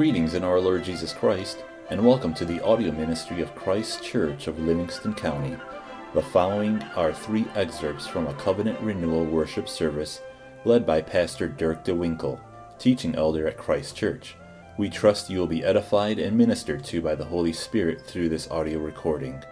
Greetings 0.00 0.32
in 0.32 0.44
our 0.44 0.58
Lord 0.58 0.82
Jesus 0.82 1.12
Christ, 1.12 1.62
and 1.90 2.02
welcome 2.02 2.32
to 2.32 2.46
the 2.46 2.64
audio 2.64 2.90
ministry 2.90 3.42
of 3.42 3.54
Christ 3.54 4.02
Church 4.02 4.46
of 4.46 4.58
Livingston 4.58 5.12
County. 5.12 5.54
The 6.14 6.22
following 6.22 6.82
are 6.96 7.12
three 7.12 7.44
excerpts 7.54 8.06
from 8.06 8.26
a 8.26 8.32
covenant 8.32 8.80
renewal 8.80 9.26
worship 9.26 9.68
service 9.68 10.22
led 10.64 10.86
by 10.86 11.02
Pastor 11.02 11.48
Dirk 11.48 11.84
DeWinkle, 11.84 12.40
teaching 12.78 13.14
elder 13.14 13.46
at 13.46 13.58
Christ 13.58 13.94
Church. 13.94 14.36
We 14.78 14.88
trust 14.88 15.28
you 15.28 15.38
will 15.38 15.46
be 15.46 15.62
edified 15.62 16.18
and 16.18 16.34
ministered 16.34 16.82
to 16.84 17.02
by 17.02 17.14
the 17.14 17.26
Holy 17.26 17.52
Spirit 17.52 18.00
through 18.00 18.30
this 18.30 18.50
audio 18.50 18.78
recording. 18.78 19.44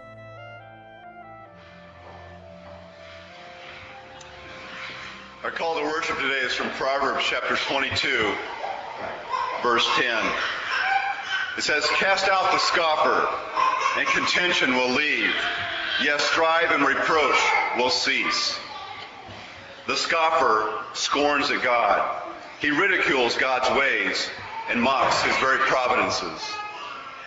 Our 5.43 5.51
call 5.51 5.77
to 5.77 5.83
worship 5.83 6.17
today 6.17 6.39
is 6.39 6.55
from 6.55 6.71
Proverbs 6.71 7.23
chapter 7.23 7.55
22, 7.55 8.33
verse 9.61 9.87
10. 9.95 10.25
It 11.57 11.63
says, 11.63 11.85
Cast 11.87 12.29
out 12.29 12.51
the 12.51 12.57
scoffer, 12.59 13.27
and 13.99 14.07
contention 14.07 14.75
will 14.75 14.91
leave. 14.91 15.33
Yes, 16.03 16.23
strife 16.23 16.71
and 16.71 16.85
reproach 16.85 17.37
will 17.77 17.89
cease. 17.89 18.57
The 19.87 19.95
scoffer 19.95 20.71
scorns 20.93 21.51
at 21.51 21.63
God. 21.63 22.21
He 22.61 22.71
ridicules 22.71 23.35
God's 23.35 23.69
ways 23.77 24.29
and 24.69 24.81
mocks 24.81 25.21
his 25.23 25.35
very 25.37 25.57
providences. 25.57 26.41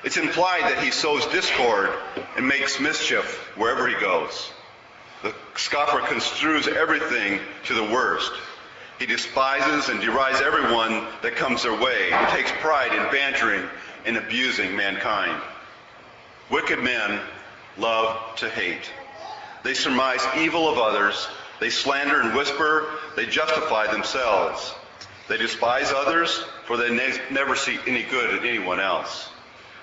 It's 0.04 0.16
implied 0.16 0.62
that 0.62 0.82
he 0.82 0.90
sows 0.90 1.26
discord 1.26 1.90
and 2.36 2.46
makes 2.46 2.80
mischief 2.80 3.52
wherever 3.56 3.86
he 3.86 3.94
goes. 4.00 4.50
The 5.22 5.34
scoffer 5.56 6.00
construes 6.06 6.66
everything 6.68 7.40
to 7.66 7.74
the 7.74 7.84
worst. 7.84 8.32
He 8.98 9.06
despises 9.06 9.88
and 9.88 10.00
derides 10.00 10.40
everyone 10.40 11.06
that 11.22 11.36
comes 11.36 11.62
their 11.62 11.74
way. 11.74 12.06
He 12.06 12.36
takes 12.36 12.52
pride 12.60 12.92
in 12.92 13.10
bantering 13.10 13.68
and 14.04 14.16
abusing 14.16 14.76
mankind. 14.76 15.40
Wicked 16.50 16.78
men 16.78 17.20
love 17.78 18.36
to 18.36 18.48
hate. 18.48 18.90
They 19.62 19.74
surmise 19.74 20.24
evil 20.38 20.68
of 20.68 20.78
others. 20.78 21.28
They 21.60 21.70
slander 21.70 22.20
and 22.20 22.34
whisper. 22.34 22.88
They 23.16 23.26
justify 23.26 23.90
themselves. 23.90 24.74
They 25.28 25.36
despise 25.38 25.92
others, 25.92 26.44
for 26.66 26.76
they 26.76 26.90
ne- 26.90 27.20
never 27.30 27.54
see 27.56 27.78
any 27.86 28.02
good 28.02 28.38
in 28.38 28.46
anyone 28.46 28.80
else. 28.80 29.28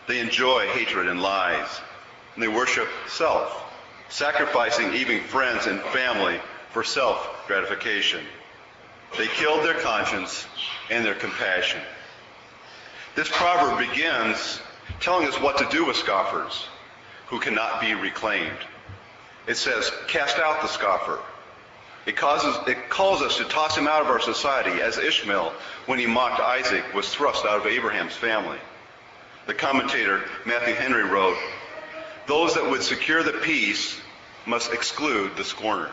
They 0.08 0.20
enjoy 0.20 0.68
hatred 0.68 1.08
and 1.08 1.22
lies. 1.22 1.68
And 2.36 2.44
they 2.44 2.48
worship 2.48 2.88
self, 3.08 3.64
sacrificing 4.10 4.94
even 4.94 5.24
friends 5.24 5.66
and 5.66 5.80
family 5.82 6.40
for 6.72 6.84
self 6.84 7.48
gratification. 7.48 8.22
They 9.18 9.28
killed 9.28 9.66
their 9.66 9.80
conscience 9.80 10.46
and 10.90 11.06
their 11.06 11.16
compassion. 11.16 11.82
This 13.16 13.30
proverb 13.32 13.80
begins 13.80 14.62
telling 15.00 15.28
us 15.28 15.40
what 15.42 15.58
to 15.58 15.68
do 15.70 15.86
with 15.86 15.98
scoffers 15.98 16.68
who 17.28 17.40
cannot 17.40 17.82
be 17.82 17.94
reclaimed. 17.94 18.58
It 19.48 19.56
says, 19.56 19.92
cast 20.08 20.38
out 20.38 20.62
the 20.62 20.68
scoffer. 20.68 21.20
It, 22.06 22.16
causes, 22.16 22.56
it 22.68 22.90
calls 22.90 23.22
us 23.22 23.38
to 23.38 23.44
toss 23.46 23.78
him 23.78 23.88
out 23.88 24.02
of 24.02 24.08
our 24.08 24.20
society 24.20 24.82
as 24.82 24.98
Ishmael, 24.98 25.54
when 25.86 26.00
he 26.00 26.06
mocked 26.06 26.40
Isaac, 26.40 26.94
was 26.94 27.14
thrust 27.14 27.46
out 27.46 27.60
of 27.60 27.68
Abraham's 27.68 28.16
family. 28.16 28.58
The 29.48 29.54
commentator 29.54 30.24
Matthew 30.46 30.76
Henry 30.76 31.04
wrote, 31.04 31.38
those 32.28 32.54
that 32.56 32.70
would 32.70 32.84
secure 32.84 33.24
the 33.24 33.34
peace 33.34 34.00
must 34.46 34.72
exclude 34.72 35.36
the 35.36 35.44
scorner. 35.44 35.90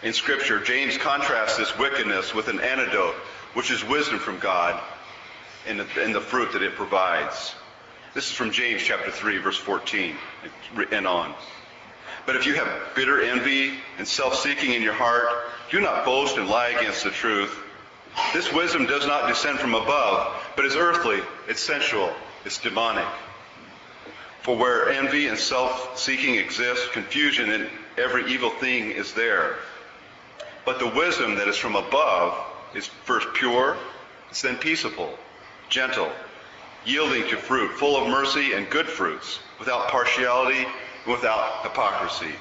In 0.00 0.12
Scripture, 0.12 0.60
James 0.60 0.96
contrasts 0.96 1.56
this 1.56 1.76
wickedness 1.76 2.32
with 2.32 2.46
an 2.46 2.60
antidote, 2.60 3.14
which 3.54 3.72
is 3.72 3.84
wisdom 3.84 4.20
from 4.20 4.38
God 4.38 4.80
and 5.66 5.80
the, 5.80 5.86
and 6.00 6.14
the 6.14 6.20
fruit 6.20 6.52
that 6.52 6.62
it 6.62 6.76
provides. 6.76 7.56
This 8.14 8.26
is 8.26 8.32
from 8.32 8.52
James 8.52 8.80
chapter 8.82 9.10
3, 9.10 9.38
verse 9.38 9.56
14 9.56 10.14
and 10.92 11.06
on. 11.06 11.34
But 12.26 12.36
if 12.36 12.46
you 12.46 12.54
have 12.54 12.68
bitter 12.94 13.22
envy 13.22 13.72
and 13.98 14.06
self-seeking 14.06 14.72
in 14.72 14.82
your 14.82 14.92
heart, 14.92 15.28
do 15.70 15.80
not 15.80 16.04
boast 16.04 16.36
and 16.36 16.48
lie 16.48 16.68
against 16.68 17.02
the 17.02 17.10
truth. 17.10 17.58
This 18.32 18.52
wisdom 18.52 18.86
does 18.86 19.04
not 19.04 19.26
descend 19.26 19.58
from 19.58 19.74
above, 19.74 20.32
but 20.54 20.64
is 20.64 20.76
earthly, 20.76 21.20
it's 21.48 21.60
sensual, 21.60 22.12
it's 22.44 22.58
demonic. 22.58 23.06
For 24.42 24.56
where 24.56 24.90
envy 24.90 25.26
and 25.26 25.36
self-seeking 25.36 26.36
exist, 26.36 26.92
confusion 26.92 27.50
and 27.50 27.68
every 27.96 28.32
evil 28.32 28.50
thing 28.50 28.92
is 28.92 29.12
there. 29.12 29.56
But 30.68 30.80
the 30.80 30.86
wisdom 30.86 31.36
that 31.36 31.48
is 31.48 31.56
from 31.56 31.76
above 31.76 32.38
is 32.74 32.88
first 32.88 33.32
pure, 33.32 33.78
it's 34.28 34.42
then 34.42 34.58
peaceable, 34.58 35.18
gentle, 35.70 36.12
yielding 36.84 37.26
to 37.28 37.38
fruit, 37.38 37.70
full 37.78 37.96
of 37.96 38.06
mercy 38.10 38.52
and 38.52 38.68
good 38.68 38.86
fruits, 38.86 39.38
without 39.58 39.88
partiality 39.88 40.66
and 40.66 41.10
without 41.10 41.62
hypocrisy. 41.62 42.34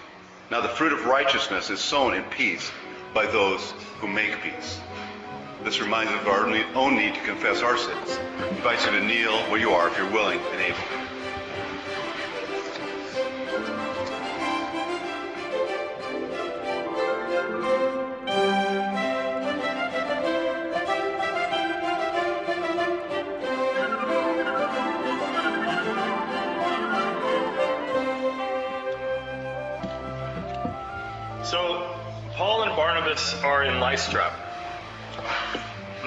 Now 0.51 0.59
the 0.59 0.67
fruit 0.67 0.91
of 0.91 1.05
righteousness 1.05 1.69
is 1.69 1.79
sown 1.79 2.15
in 2.15 2.23
peace 2.23 2.69
by 3.13 3.27
those 3.27 3.71
who 4.01 4.09
make 4.09 4.41
peace. 4.43 4.81
This 5.63 5.79
reminds 5.79 6.11
us 6.11 6.19
of 6.19 6.27
our 6.27 6.47
own 6.75 6.97
need 6.97 7.15
to 7.15 7.21
confess 7.21 7.61
our 7.61 7.77
sins. 7.77 8.19
I 8.39 8.49
invite 8.49 8.83
you 8.83 8.91
to 8.91 9.07
kneel 9.07 9.37
where 9.49 9.61
you 9.61 9.69
are 9.69 9.87
if 9.87 9.97
you're 9.97 10.11
willing 10.11 10.41
and 10.51 10.59
able. 10.59 11.16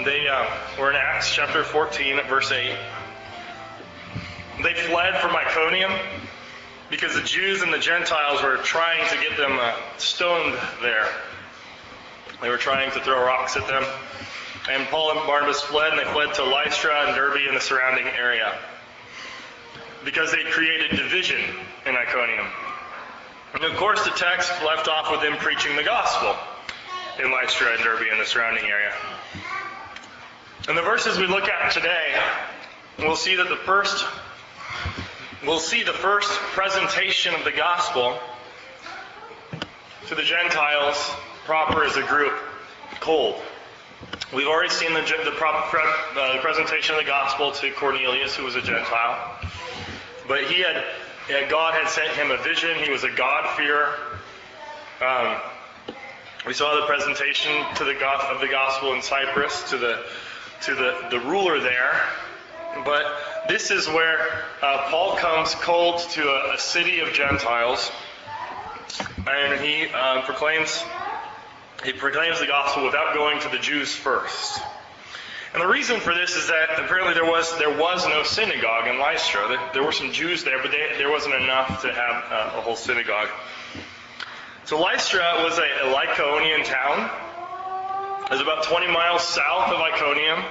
They 0.05 0.29
uh, 0.29 0.47
were 0.79 0.91
in 0.91 0.97
Acts 0.97 1.35
chapter 1.35 1.65
14, 1.65 2.21
verse 2.29 2.53
8. 2.53 2.75
They 4.63 4.75
fled 4.75 5.21
from 5.21 5.35
Iconium 5.35 5.91
because 6.89 7.15
the 7.15 7.23
Jews 7.23 7.63
and 7.63 7.73
the 7.73 7.79
Gentiles 7.79 8.43
were 8.43 8.59
trying 8.59 9.09
to 9.09 9.17
get 9.17 9.37
them 9.37 9.59
uh, 9.61 9.75
stoned 9.99 10.57
there. 10.81 11.09
They 12.41 12.49
were 12.49 12.59
trying 12.59 12.91
to 12.93 13.01
throw 13.01 13.25
rocks 13.25 13.57
at 13.57 13.67
them. 13.67 13.85
And 14.71 14.87
Paul 14.89 15.11
and 15.11 15.27
Barnabas 15.27 15.61
fled, 15.63 15.91
and 15.91 15.99
they 15.99 16.11
fled 16.13 16.35
to 16.35 16.45
Lystra 16.45 17.07
and 17.07 17.17
Derbe 17.17 17.49
and 17.49 17.57
the 17.57 17.61
surrounding 17.61 18.07
area 18.07 18.57
because 20.05 20.33
they 20.33 20.45
created 20.45 20.91
division 20.97 21.41
in 21.87 21.97
Iconium. 21.97 22.47
And 23.55 23.65
of 23.65 23.77
course, 23.77 24.05
the 24.05 24.11
text 24.11 24.51
left 24.65 24.89
off 24.89 25.11
with 25.11 25.23
them 25.23 25.37
preaching 25.39 25.77
the 25.77 25.83
gospel 25.83 26.37
in 27.23 27.31
Lystra 27.31 27.73
and 27.75 27.83
Derbe 27.83 28.09
and 28.11 28.21
the 28.21 28.25
surrounding 28.25 28.65
area. 28.65 28.93
In 30.69 30.75
the 30.75 30.83
verses 30.83 31.19
we 31.19 31.27
look 31.27 31.49
at 31.49 31.73
today, 31.73 32.15
we'll 32.99 33.17
see 33.17 33.37
that 33.37 33.49
the 33.49 33.57
first 33.57 34.05
we'll 35.45 35.59
see 35.59 35.83
the 35.83 35.93
first 35.93 36.31
presentation 36.31 37.35
of 37.35 37.45
the 37.45 37.53
gospel 37.53 38.19
to 40.09 40.15
the 40.15 40.23
Gentiles 40.23 41.11
proper 41.45 41.85
as 41.85 41.97
a 41.97 42.03
group 42.03 42.33
cold. 43.01 43.41
We've 44.35 44.47
already 44.47 44.71
seen 44.71 44.95
the, 44.95 45.01
the, 45.01 45.33
proper, 45.33 45.79
uh, 45.79 46.35
the 46.35 46.41
presentation 46.41 46.95
of 46.95 47.01
the 47.01 47.07
gospel 47.07 47.53
to 47.53 47.71
Cornelius, 47.73 48.37
who 48.37 48.45
was 48.45 48.55
a 48.55 48.63
Gentile. 48.63 49.39
But 50.29 50.45
he 50.45 50.63
had 50.63 50.85
God 51.49 51.75
had 51.75 51.89
sent 51.89 52.13
him 52.13 52.31
a 52.31 52.37
vision. 52.43 52.77
He 52.83 52.91
was 52.91 53.05
a 53.05 53.11
God-fearer. 53.11 53.95
Um, 55.01 55.41
we 56.47 56.55
saw 56.55 56.81
the 56.81 56.87
presentation 56.87 57.53
to 57.77 57.85
the 57.85 57.95
of 58.07 58.41
the 58.41 58.49
gospel 58.49 58.95
in 58.95 59.03
Cyprus 59.03 59.71
to 59.71 59.79
the 59.79 60.03
to 60.63 60.75
the, 60.75 61.09
the 61.11 61.21
ruler 61.21 61.61
there. 61.61 62.01
But 62.85 63.05
this 63.49 63.71
is 63.71 63.89
where 63.89 64.45
uh, 64.63 64.89
Paul 64.91 65.17
comes 65.17 65.55
cold 65.57 66.01
to 66.11 66.23
a, 66.23 66.55
a, 66.55 66.59
city 66.59 67.01
of 67.01 67.13
Gentiles, 67.13 67.91
and 69.27 69.61
he 69.61 69.89
uh, 69.93 70.23
proclaims 70.23 70.83
he 71.85 71.93
proclaims 71.93 72.41
the 72.41 72.47
gospel 72.47 72.85
without 72.85 73.15
going 73.15 73.41
to 73.41 73.49
the 73.49 73.59
Jews 73.59 73.95
first. 73.95 74.61
And 75.53 75.63
the 75.63 75.67
reason 75.67 75.99
for 75.99 76.15
this 76.15 76.37
is 76.37 76.47
that 76.47 76.79
apparently 76.79 77.13
there 77.15 77.25
was 77.25 77.59
there 77.59 77.77
was 77.77 78.07
no 78.07 78.23
synagogue 78.23 78.87
in 78.87 78.99
Lystra. 78.99 79.49
There, 79.49 79.71
there 79.75 79.83
were 79.83 79.93
some 79.93 80.13
Jews 80.13 80.45
there, 80.45 80.63
but 80.63 80.71
they, 80.71 80.97
there 80.97 81.11
wasn't 81.11 81.35
enough 81.35 81.83
to 81.83 81.93
have 81.93 82.25
uh, 82.31 82.59
a 82.59 82.61
whole 82.61 82.77
synagogue. 82.77 83.29
So 84.71 84.81
Lystra 84.81 85.43
was 85.43 85.59
a, 85.59 85.63
a 85.63 85.93
Lycaonian 85.93 86.65
town. 86.65 87.11
It 88.27 88.31
was 88.31 88.41
about 88.41 88.63
20 88.63 88.87
miles 88.87 89.27
south 89.27 89.73
of 89.73 89.81
Iconium. 89.81 90.45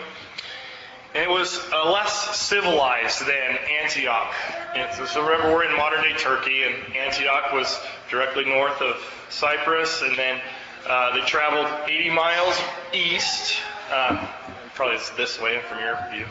And 1.16 1.24
it 1.24 1.30
was 1.30 1.58
uh, 1.72 1.90
less 1.90 2.38
civilized 2.38 3.26
than 3.26 3.58
Antioch. 3.82 4.36
And 4.76 5.08
so, 5.08 5.24
remember, 5.24 5.54
we're 5.54 5.70
in 5.70 5.78
modern 5.78 6.04
day 6.04 6.12
Turkey, 6.18 6.64
and 6.64 6.98
Antioch 6.98 7.54
was 7.54 7.80
directly 8.10 8.44
north 8.44 8.82
of 8.82 8.98
Cyprus. 9.30 10.02
And 10.02 10.18
then 10.18 10.42
uh, 10.86 11.16
they 11.16 11.22
traveled 11.22 11.90
80 11.90 12.10
miles 12.10 12.60
east. 12.92 13.56
Uh, 13.90 14.28
probably 14.76 14.98
it's 14.98 15.12
this 15.12 15.40
way 15.40 15.62
from 15.70 15.80
your 15.80 15.98
view. 16.12 16.26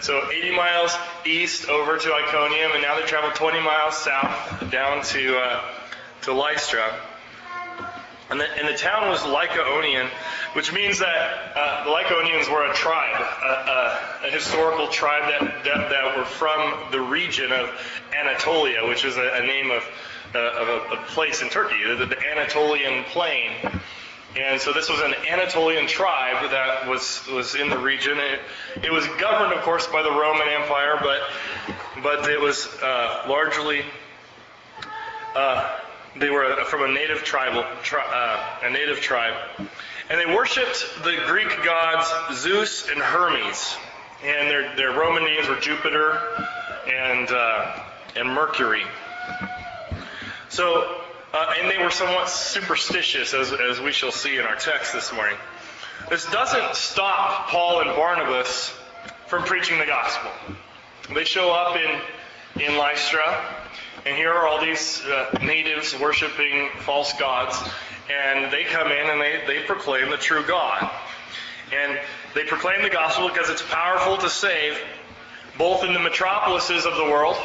So 0.00 0.30
80 0.30 0.54
miles 0.54 0.96
east 1.26 1.68
over 1.68 1.98
to 1.98 2.14
Iconium, 2.14 2.70
and 2.70 2.82
now 2.82 3.00
they 3.00 3.04
travel 3.04 3.32
20 3.32 3.58
miles 3.58 3.96
south 3.96 4.70
down 4.70 5.02
to 5.06 5.38
uh, 5.38 5.79
to 6.22 6.32
Lystra. 6.32 7.00
And 8.30 8.38
the, 8.38 8.46
and 8.58 8.68
the 8.68 8.76
town 8.76 9.08
was 9.08 9.20
Lycaonian, 9.22 10.08
which 10.52 10.72
means 10.72 11.00
that 11.00 11.52
uh, 11.56 11.84
the 11.84 11.90
Lycaonians 11.90 12.50
were 12.50 12.70
a 12.70 12.74
tribe, 12.74 13.20
a, 13.20 14.24
a, 14.24 14.28
a 14.28 14.30
historical 14.30 14.86
tribe 14.86 15.22
that, 15.28 15.64
that, 15.64 15.90
that, 15.90 16.16
were 16.16 16.24
from 16.24 16.92
the 16.92 17.00
region 17.00 17.50
of 17.50 17.70
Anatolia, 18.16 18.86
which 18.86 19.04
is 19.04 19.16
a, 19.16 19.32
a 19.34 19.40
name 19.44 19.72
of, 19.72 19.82
uh, 20.36 20.38
of 20.38 20.92
a, 20.92 21.02
place 21.06 21.42
in 21.42 21.48
Turkey, 21.48 21.82
the, 21.84 22.06
the 22.06 22.24
Anatolian 22.24 23.02
plain. 23.04 23.50
And 24.36 24.60
so 24.60 24.72
this 24.72 24.88
was 24.88 25.00
an 25.00 25.14
Anatolian 25.28 25.88
tribe 25.88 26.52
that 26.52 26.86
was, 26.88 27.26
was 27.32 27.56
in 27.56 27.68
the 27.68 27.78
region. 27.78 28.16
It, 28.18 28.40
it 28.84 28.92
was 28.92 29.04
governed, 29.20 29.54
of 29.54 29.62
course, 29.62 29.88
by 29.88 30.02
the 30.04 30.10
Roman 30.10 30.46
Empire, 30.46 31.00
but, 31.02 31.20
but 32.00 32.30
it 32.30 32.40
was 32.40 32.68
uh, 32.80 33.24
largely 33.28 33.82
uh, 35.34 35.78
they 36.16 36.30
were 36.30 36.64
from 36.64 36.82
a 36.82 36.92
native 36.92 37.22
tribal, 37.22 37.64
tri- 37.82 38.04
uh, 38.04 38.66
a 38.66 38.70
native 38.70 39.00
tribe, 39.00 39.34
and 40.08 40.20
they 40.20 40.26
worshipped 40.26 40.84
the 41.04 41.16
Greek 41.26 41.48
gods 41.64 42.10
Zeus 42.40 42.88
and 42.88 43.00
Hermes, 43.00 43.76
and 44.24 44.50
their 44.50 44.74
their 44.76 44.92
Roman 44.92 45.24
names 45.24 45.48
were 45.48 45.56
Jupiter 45.56 46.20
and 46.88 47.30
uh, 47.30 47.82
and 48.16 48.28
Mercury. 48.28 48.84
So, 50.48 51.00
uh, 51.32 51.54
and 51.60 51.70
they 51.70 51.78
were 51.78 51.90
somewhat 51.90 52.28
superstitious, 52.28 53.32
as 53.34 53.52
as 53.52 53.80
we 53.80 53.92
shall 53.92 54.12
see 54.12 54.36
in 54.36 54.44
our 54.44 54.56
text 54.56 54.92
this 54.92 55.12
morning. 55.12 55.36
This 56.08 56.28
doesn't 56.30 56.74
stop 56.74 57.48
Paul 57.48 57.82
and 57.82 57.90
Barnabas 57.94 58.74
from 59.28 59.44
preaching 59.44 59.78
the 59.78 59.86
gospel. 59.86 60.30
They 61.14 61.24
show 61.24 61.52
up 61.52 61.76
in 61.76 62.62
in 62.64 62.76
Lystra 62.76 63.59
and 64.06 64.16
here 64.16 64.32
are 64.32 64.46
all 64.46 64.60
these 64.60 65.04
uh, 65.04 65.38
natives 65.42 65.98
worshiping 65.98 66.70
false 66.80 67.12
gods, 67.18 67.56
and 68.10 68.50
they 68.52 68.64
come 68.64 68.90
in 68.90 69.10
and 69.10 69.20
they, 69.20 69.42
they 69.46 69.62
proclaim 69.66 70.10
the 70.10 70.16
true 70.16 70.44
God. 70.46 70.90
And 71.72 71.98
they 72.34 72.44
proclaim 72.44 72.82
the 72.82 72.90
gospel 72.90 73.28
because 73.28 73.50
it's 73.50 73.62
powerful 73.62 74.16
to 74.18 74.30
save, 74.30 74.78
both 75.58 75.84
in 75.84 75.92
the 75.92 76.00
metropolises 76.00 76.86
of 76.86 76.96
the 76.96 77.04
world, 77.04 77.36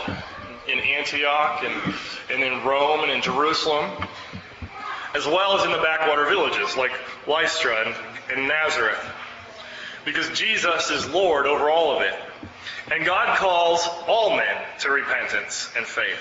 in 0.68 0.80
Antioch 0.80 1.63
and, 1.63 1.94
and 2.31 2.42
in 2.42 2.66
Rome 2.66 3.01
and 3.01 3.12
in 3.12 3.22
Jerusalem, 3.22 3.92
as 5.13 5.25
well 5.25 5.57
as 5.57 5.66
in 5.66 5.72
the 5.72 5.77
backwater 5.77 6.25
villages 6.25 6.75
like 6.75 6.92
Lystra 7.27 7.86
and, 7.86 7.95
and 8.36 8.48
Nazareth. 8.48 9.04
Because 10.06 10.30
Jesus 10.38 10.89
is 10.89 11.07
Lord 11.10 11.45
over 11.48 11.69
all 11.69 11.95
of 11.95 12.01
it. 12.01 12.16
And 12.91 13.05
God 13.05 13.37
calls 13.37 13.87
all 14.07 14.35
men 14.35 14.61
to 14.79 14.91
repentance 14.91 15.69
and 15.75 15.85
faith. 15.85 16.19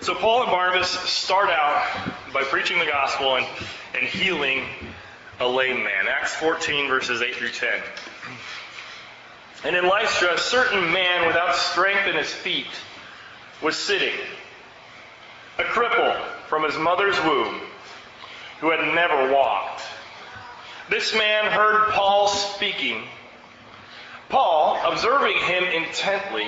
So 0.00 0.14
Paul 0.14 0.42
and 0.42 0.50
Barnabas 0.50 0.90
start 0.90 1.50
out 1.50 2.12
by 2.32 2.42
preaching 2.42 2.78
the 2.78 2.86
gospel 2.86 3.36
and, 3.36 3.46
and 3.94 4.04
healing 4.04 4.64
a 5.40 5.48
lame 5.48 5.82
man. 5.82 6.06
Acts 6.08 6.34
14, 6.34 6.88
verses 6.88 7.22
8 7.22 7.34
through 7.36 7.50
10. 7.50 7.70
And 9.64 9.76
in 9.76 9.88
Lystra, 9.88 10.34
a 10.34 10.38
certain 10.38 10.92
man 10.92 11.26
without 11.26 11.56
strength 11.56 12.06
in 12.06 12.16
his 12.16 12.32
feet 12.32 12.66
was 13.62 13.76
sitting, 13.76 14.14
a 15.58 15.62
cripple 15.62 16.20
from 16.48 16.64
his 16.64 16.76
mother's 16.76 17.18
womb, 17.24 17.60
who 18.60 18.70
had 18.70 18.94
never 18.94 19.32
walked. 19.32 19.82
This 20.90 21.14
man 21.14 21.50
heard 21.50 21.92
Paul 21.92 22.28
speaking. 22.28 23.04
Paul, 24.28 24.80
observing 24.84 25.36
him 25.38 25.64
intently, 25.64 26.46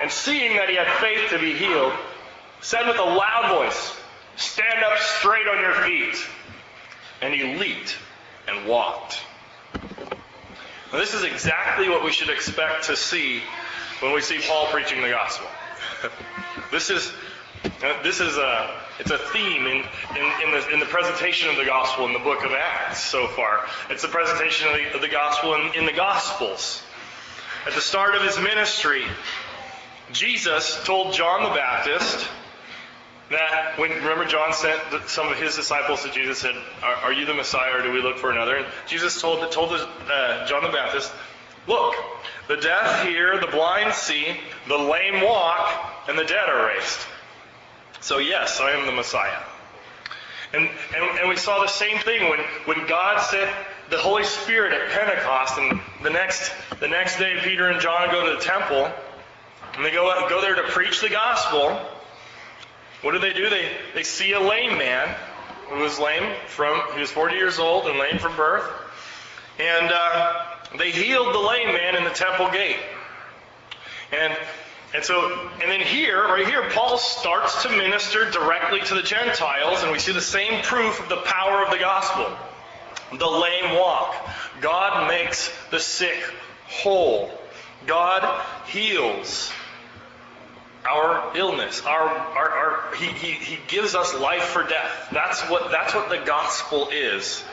and 0.00 0.10
seeing 0.10 0.56
that 0.56 0.68
he 0.68 0.76
had 0.76 0.88
faith 0.98 1.30
to 1.30 1.38
be 1.38 1.54
healed, 1.54 1.92
said 2.60 2.86
with 2.86 2.98
a 2.98 3.04
loud 3.04 3.48
voice, 3.48 3.96
Stand 4.36 4.84
up 4.84 4.98
straight 4.98 5.48
on 5.48 5.60
your 5.60 5.72
feet. 5.72 6.16
And 7.22 7.32
he 7.32 7.56
leaped 7.56 7.96
and 8.46 8.66
walked. 8.66 9.18
Now, 10.92 10.98
this 10.98 11.14
is 11.14 11.24
exactly 11.24 11.88
what 11.88 12.04
we 12.04 12.12
should 12.12 12.28
expect 12.28 12.84
to 12.84 12.96
see 12.96 13.40
when 14.00 14.12
we 14.12 14.20
see 14.20 14.38
Paul 14.46 14.66
preaching 14.66 15.00
the 15.00 15.08
gospel. 15.08 15.46
this 16.70 16.90
is 16.90 17.12
uh, 17.64 18.02
this 18.02 18.20
is 18.20 18.36
a 18.36 18.80
it's 18.98 19.10
a 19.10 19.18
theme 19.18 19.66
in, 19.66 19.76
in, 20.16 20.32
in, 20.44 20.50
the, 20.52 20.68
in 20.72 20.80
the 20.80 20.86
presentation 20.86 21.50
of 21.50 21.56
the 21.56 21.64
gospel 21.64 22.06
in 22.06 22.12
the 22.12 22.18
book 22.18 22.44
of 22.44 22.52
Acts 22.52 23.04
so 23.04 23.26
far. 23.28 23.66
It's 23.90 24.02
the 24.02 24.08
presentation 24.08 24.68
of 24.68 24.74
the, 24.74 24.94
of 24.94 25.00
the 25.02 25.08
gospel 25.08 25.54
in, 25.54 25.74
in 25.74 25.86
the 25.86 25.92
gospels. 25.92 26.82
At 27.66 27.74
the 27.74 27.80
start 27.80 28.14
of 28.14 28.22
his 28.22 28.38
ministry, 28.38 29.04
Jesus 30.12 30.80
told 30.84 31.14
John 31.14 31.42
the 31.42 31.48
Baptist 31.56 32.28
that 33.28 33.76
when 33.76 33.90
remember 33.90 34.24
John 34.24 34.52
sent 34.52 34.80
some 35.08 35.26
of 35.26 35.36
his 35.36 35.56
disciples 35.56 36.04
to 36.04 36.10
Jesus 36.12 36.44
and 36.44 36.54
said, 36.54 36.62
"Are, 36.84 36.94
are 36.94 37.12
you 37.12 37.26
the 37.26 37.34
Messiah, 37.34 37.76
or 37.76 37.82
do 37.82 37.90
we 37.90 38.00
look 38.00 38.18
for 38.18 38.30
another?" 38.30 38.58
And 38.58 38.66
Jesus 38.86 39.20
told 39.20 39.50
told 39.50 39.72
uh, 39.72 40.46
John 40.46 40.62
the 40.62 40.68
Baptist, 40.68 41.12
"Look, 41.66 41.96
the 42.46 42.56
deaf 42.56 43.02
hear, 43.04 43.40
the 43.40 43.48
blind 43.48 43.94
see, 43.94 44.36
the 44.68 44.78
lame 44.78 45.20
walk, 45.24 46.04
and 46.08 46.16
the 46.16 46.24
dead 46.24 46.48
are 46.48 46.68
raised." 46.68 47.00
So 48.00 48.18
yes, 48.18 48.60
I 48.60 48.70
am 48.70 48.86
the 48.86 48.92
Messiah. 48.92 49.42
And, 50.52 50.70
and, 50.94 51.18
and 51.18 51.28
we 51.28 51.36
saw 51.36 51.60
the 51.60 51.66
same 51.66 51.98
thing 51.98 52.30
when, 52.30 52.38
when 52.66 52.86
God 52.86 53.20
sent 53.22 53.50
the 53.90 53.98
Holy 53.98 54.24
Spirit 54.24 54.72
at 54.72 54.90
Pentecost, 54.90 55.58
and 55.58 55.80
the 56.02 56.10
next 56.10 56.52
the 56.80 56.88
next 56.88 57.18
day 57.18 57.36
Peter 57.42 57.68
and 57.68 57.80
John 57.80 58.10
go 58.10 58.30
to 58.30 58.36
the 58.36 58.42
temple, 58.42 58.90
and 59.74 59.84
they 59.84 59.90
go 59.90 60.28
go 60.28 60.40
there 60.40 60.54
to 60.56 60.62
preach 60.64 61.00
the 61.00 61.08
gospel. 61.08 61.78
What 63.02 63.12
do 63.12 63.18
they 63.18 63.32
do? 63.32 63.48
They, 63.50 63.70
they 63.94 64.02
see 64.02 64.32
a 64.32 64.40
lame 64.40 64.78
man 64.78 65.14
who 65.68 65.80
was 65.80 65.98
lame 65.98 66.34
from, 66.46 66.80
he 66.94 67.00
was 67.00 67.10
40 67.10 67.36
years 67.36 67.58
old 67.58 67.86
and 67.86 67.98
lame 67.98 68.18
from 68.18 68.36
birth. 68.36 68.64
And 69.58 69.90
uh, 69.92 70.44
they 70.78 70.90
healed 70.90 71.34
the 71.34 71.38
lame 71.38 71.72
man 71.72 71.96
in 71.96 72.04
the 72.04 72.10
temple 72.10 72.50
gate. 72.50 72.78
And, 74.12 74.36
and 74.94 75.04
so, 75.04 75.50
and 75.60 75.70
then 75.70 75.80
here, 75.80 76.22
right 76.24 76.46
here, 76.46 76.68
Paul 76.70 76.98
starts 76.98 77.62
to 77.64 77.68
minister 77.70 78.30
directly 78.30 78.80
to 78.80 78.94
the 78.94 79.02
Gentiles, 79.02 79.82
and 79.82 79.92
we 79.92 79.98
see 79.98 80.12
the 80.12 80.20
same 80.20 80.62
proof 80.62 81.00
of 81.00 81.08
the 81.08 81.16
power 81.16 81.64
of 81.64 81.70
the 81.70 81.78
gospel. 81.78 82.26
The 83.12 83.26
lame 83.26 83.74
walk. 83.76 84.14
God 84.60 85.08
makes 85.08 85.52
the 85.70 85.80
sick 85.80 86.18
whole. 86.66 87.30
God 87.86 88.44
heals 88.66 89.52
our 90.88 91.36
illness, 91.36 91.82
our, 91.84 92.08
our, 92.08 92.50
our 92.50 92.94
he, 92.94 93.06
he, 93.06 93.32
he 93.32 93.58
gives 93.66 93.94
us 93.94 94.14
life 94.14 94.44
for 94.44 94.62
death. 94.62 95.08
That's 95.12 95.42
what, 95.50 95.70
that's 95.70 95.94
what 95.94 96.08
the 96.08 96.18
gospel 96.24 96.88
is. 96.92 97.44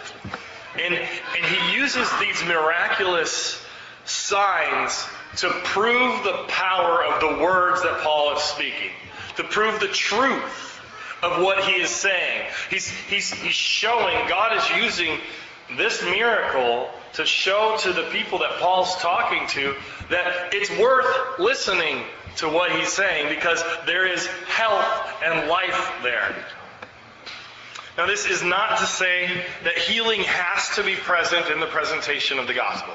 And, 0.75 0.93
and 0.93 1.45
he 1.45 1.77
uses 1.77 2.09
these 2.19 2.43
miraculous 2.45 3.63
signs 4.05 5.05
to 5.37 5.49
prove 5.49 6.23
the 6.23 6.45
power 6.47 7.03
of 7.03 7.19
the 7.21 7.43
words 7.43 7.81
that 7.81 8.01
Paul 8.01 8.35
is 8.35 8.41
speaking, 8.41 8.91
to 9.37 9.43
prove 9.43 9.79
the 9.79 9.87
truth 9.87 10.79
of 11.23 11.41
what 11.41 11.63
he 11.63 11.81
is 11.81 11.89
saying. 11.89 12.49
He's, 12.69 12.87
he's, 12.87 13.31
he's 13.33 13.55
showing, 13.55 14.15
God 14.27 14.57
is 14.57 14.69
using 14.83 15.17
this 15.77 16.03
miracle 16.03 16.89
to 17.13 17.25
show 17.25 17.77
to 17.81 17.93
the 17.93 18.03
people 18.11 18.39
that 18.39 18.51
Paul's 18.59 18.95
talking 18.97 19.47
to 19.49 19.75
that 20.09 20.53
it's 20.53 20.69
worth 20.79 21.39
listening 21.39 22.03
to 22.37 22.49
what 22.49 22.71
he's 22.71 22.91
saying 22.91 23.29
because 23.29 23.63
there 23.85 24.07
is 24.07 24.25
health 24.47 25.13
and 25.23 25.47
life 25.47 25.91
there. 26.01 26.35
Now, 27.97 28.07
this 28.07 28.25
is 28.25 28.41
not 28.41 28.79
to 28.79 28.85
say 28.85 29.29
that 29.63 29.77
healing 29.77 30.21
has 30.21 30.75
to 30.75 30.83
be 30.83 30.95
present 30.95 31.51
in 31.51 31.59
the 31.59 31.67
presentation 31.67 32.39
of 32.39 32.47
the 32.47 32.53
gospel. 32.55 32.93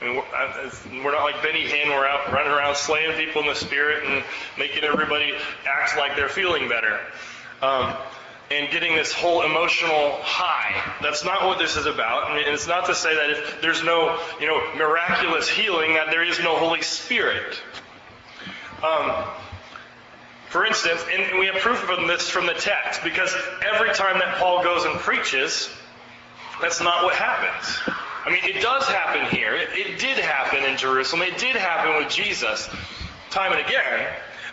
I 0.00 0.04
mean, 0.04 1.04
we're, 1.04 1.12
not 1.12 1.22
like 1.22 1.42
Benny 1.42 1.64
Hinn. 1.64 1.88
We're 1.88 2.06
out 2.06 2.32
running 2.32 2.52
around 2.52 2.76
slaying 2.76 3.16
people 3.16 3.42
in 3.42 3.48
the 3.48 3.54
spirit 3.54 4.04
and 4.04 4.24
making 4.58 4.84
everybody 4.84 5.32
act 5.66 5.96
like 5.96 6.16
they're 6.16 6.28
feeling 6.28 6.68
better. 6.68 7.00
Um, 7.62 7.94
and 8.52 8.70
getting 8.70 8.94
this 8.94 9.12
whole 9.12 9.42
emotional 9.42 10.18
high. 10.22 10.94
That's 11.02 11.24
not 11.24 11.46
what 11.46 11.58
this 11.58 11.76
is 11.76 11.86
about. 11.86 12.30
I 12.30 12.36
mean, 12.36 12.44
it's 12.46 12.66
not 12.66 12.86
to 12.86 12.94
say 12.94 13.14
that 13.14 13.30
if 13.30 13.60
there's 13.62 13.82
no, 13.82 14.18
you 14.40 14.46
know, 14.46 14.60
miraculous 14.76 15.48
healing, 15.48 15.94
that 15.94 16.10
there 16.10 16.22
is 16.22 16.38
no 16.40 16.56
Holy 16.56 16.82
Spirit. 16.82 17.60
Um, 18.82 19.24
for 20.48 20.66
instance, 20.66 21.02
and 21.10 21.38
we 21.38 21.46
have 21.46 21.56
proof 21.56 21.88
of 21.88 22.06
this 22.08 22.28
from 22.28 22.46
the 22.46 22.54
text, 22.54 23.02
because 23.02 23.34
every 23.74 23.92
time 23.94 24.18
that 24.18 24.36
Paul 24.38 24.62
goes 24.62 24.84
and 24.84 24.94
preaches, 24.98 25.70
that's 26.60 26.80
not 26.80 27.04
what 27.04 27.14
happens. 27.14 27.78
I 28.24 28.30
mean, 28.30 28.44
it 28.44 28.60
does 28.60 28.86
happen 28.86 29.34
here. 29.36 29.54
It, 29.54 29.70
it 29.72 29.98
did 29.98 30.18
happen 30.18 30.64
in 30.64 30.76
Jerusalem. 30.76 31.22
It 31.22 31.38
did 31.38 31.56
happen 31.56 31.96
with 31.96 32.12
Jesus 32.12 32.68
time 33.32 33.52
and 33.52 33.66
again, 33.66 34.06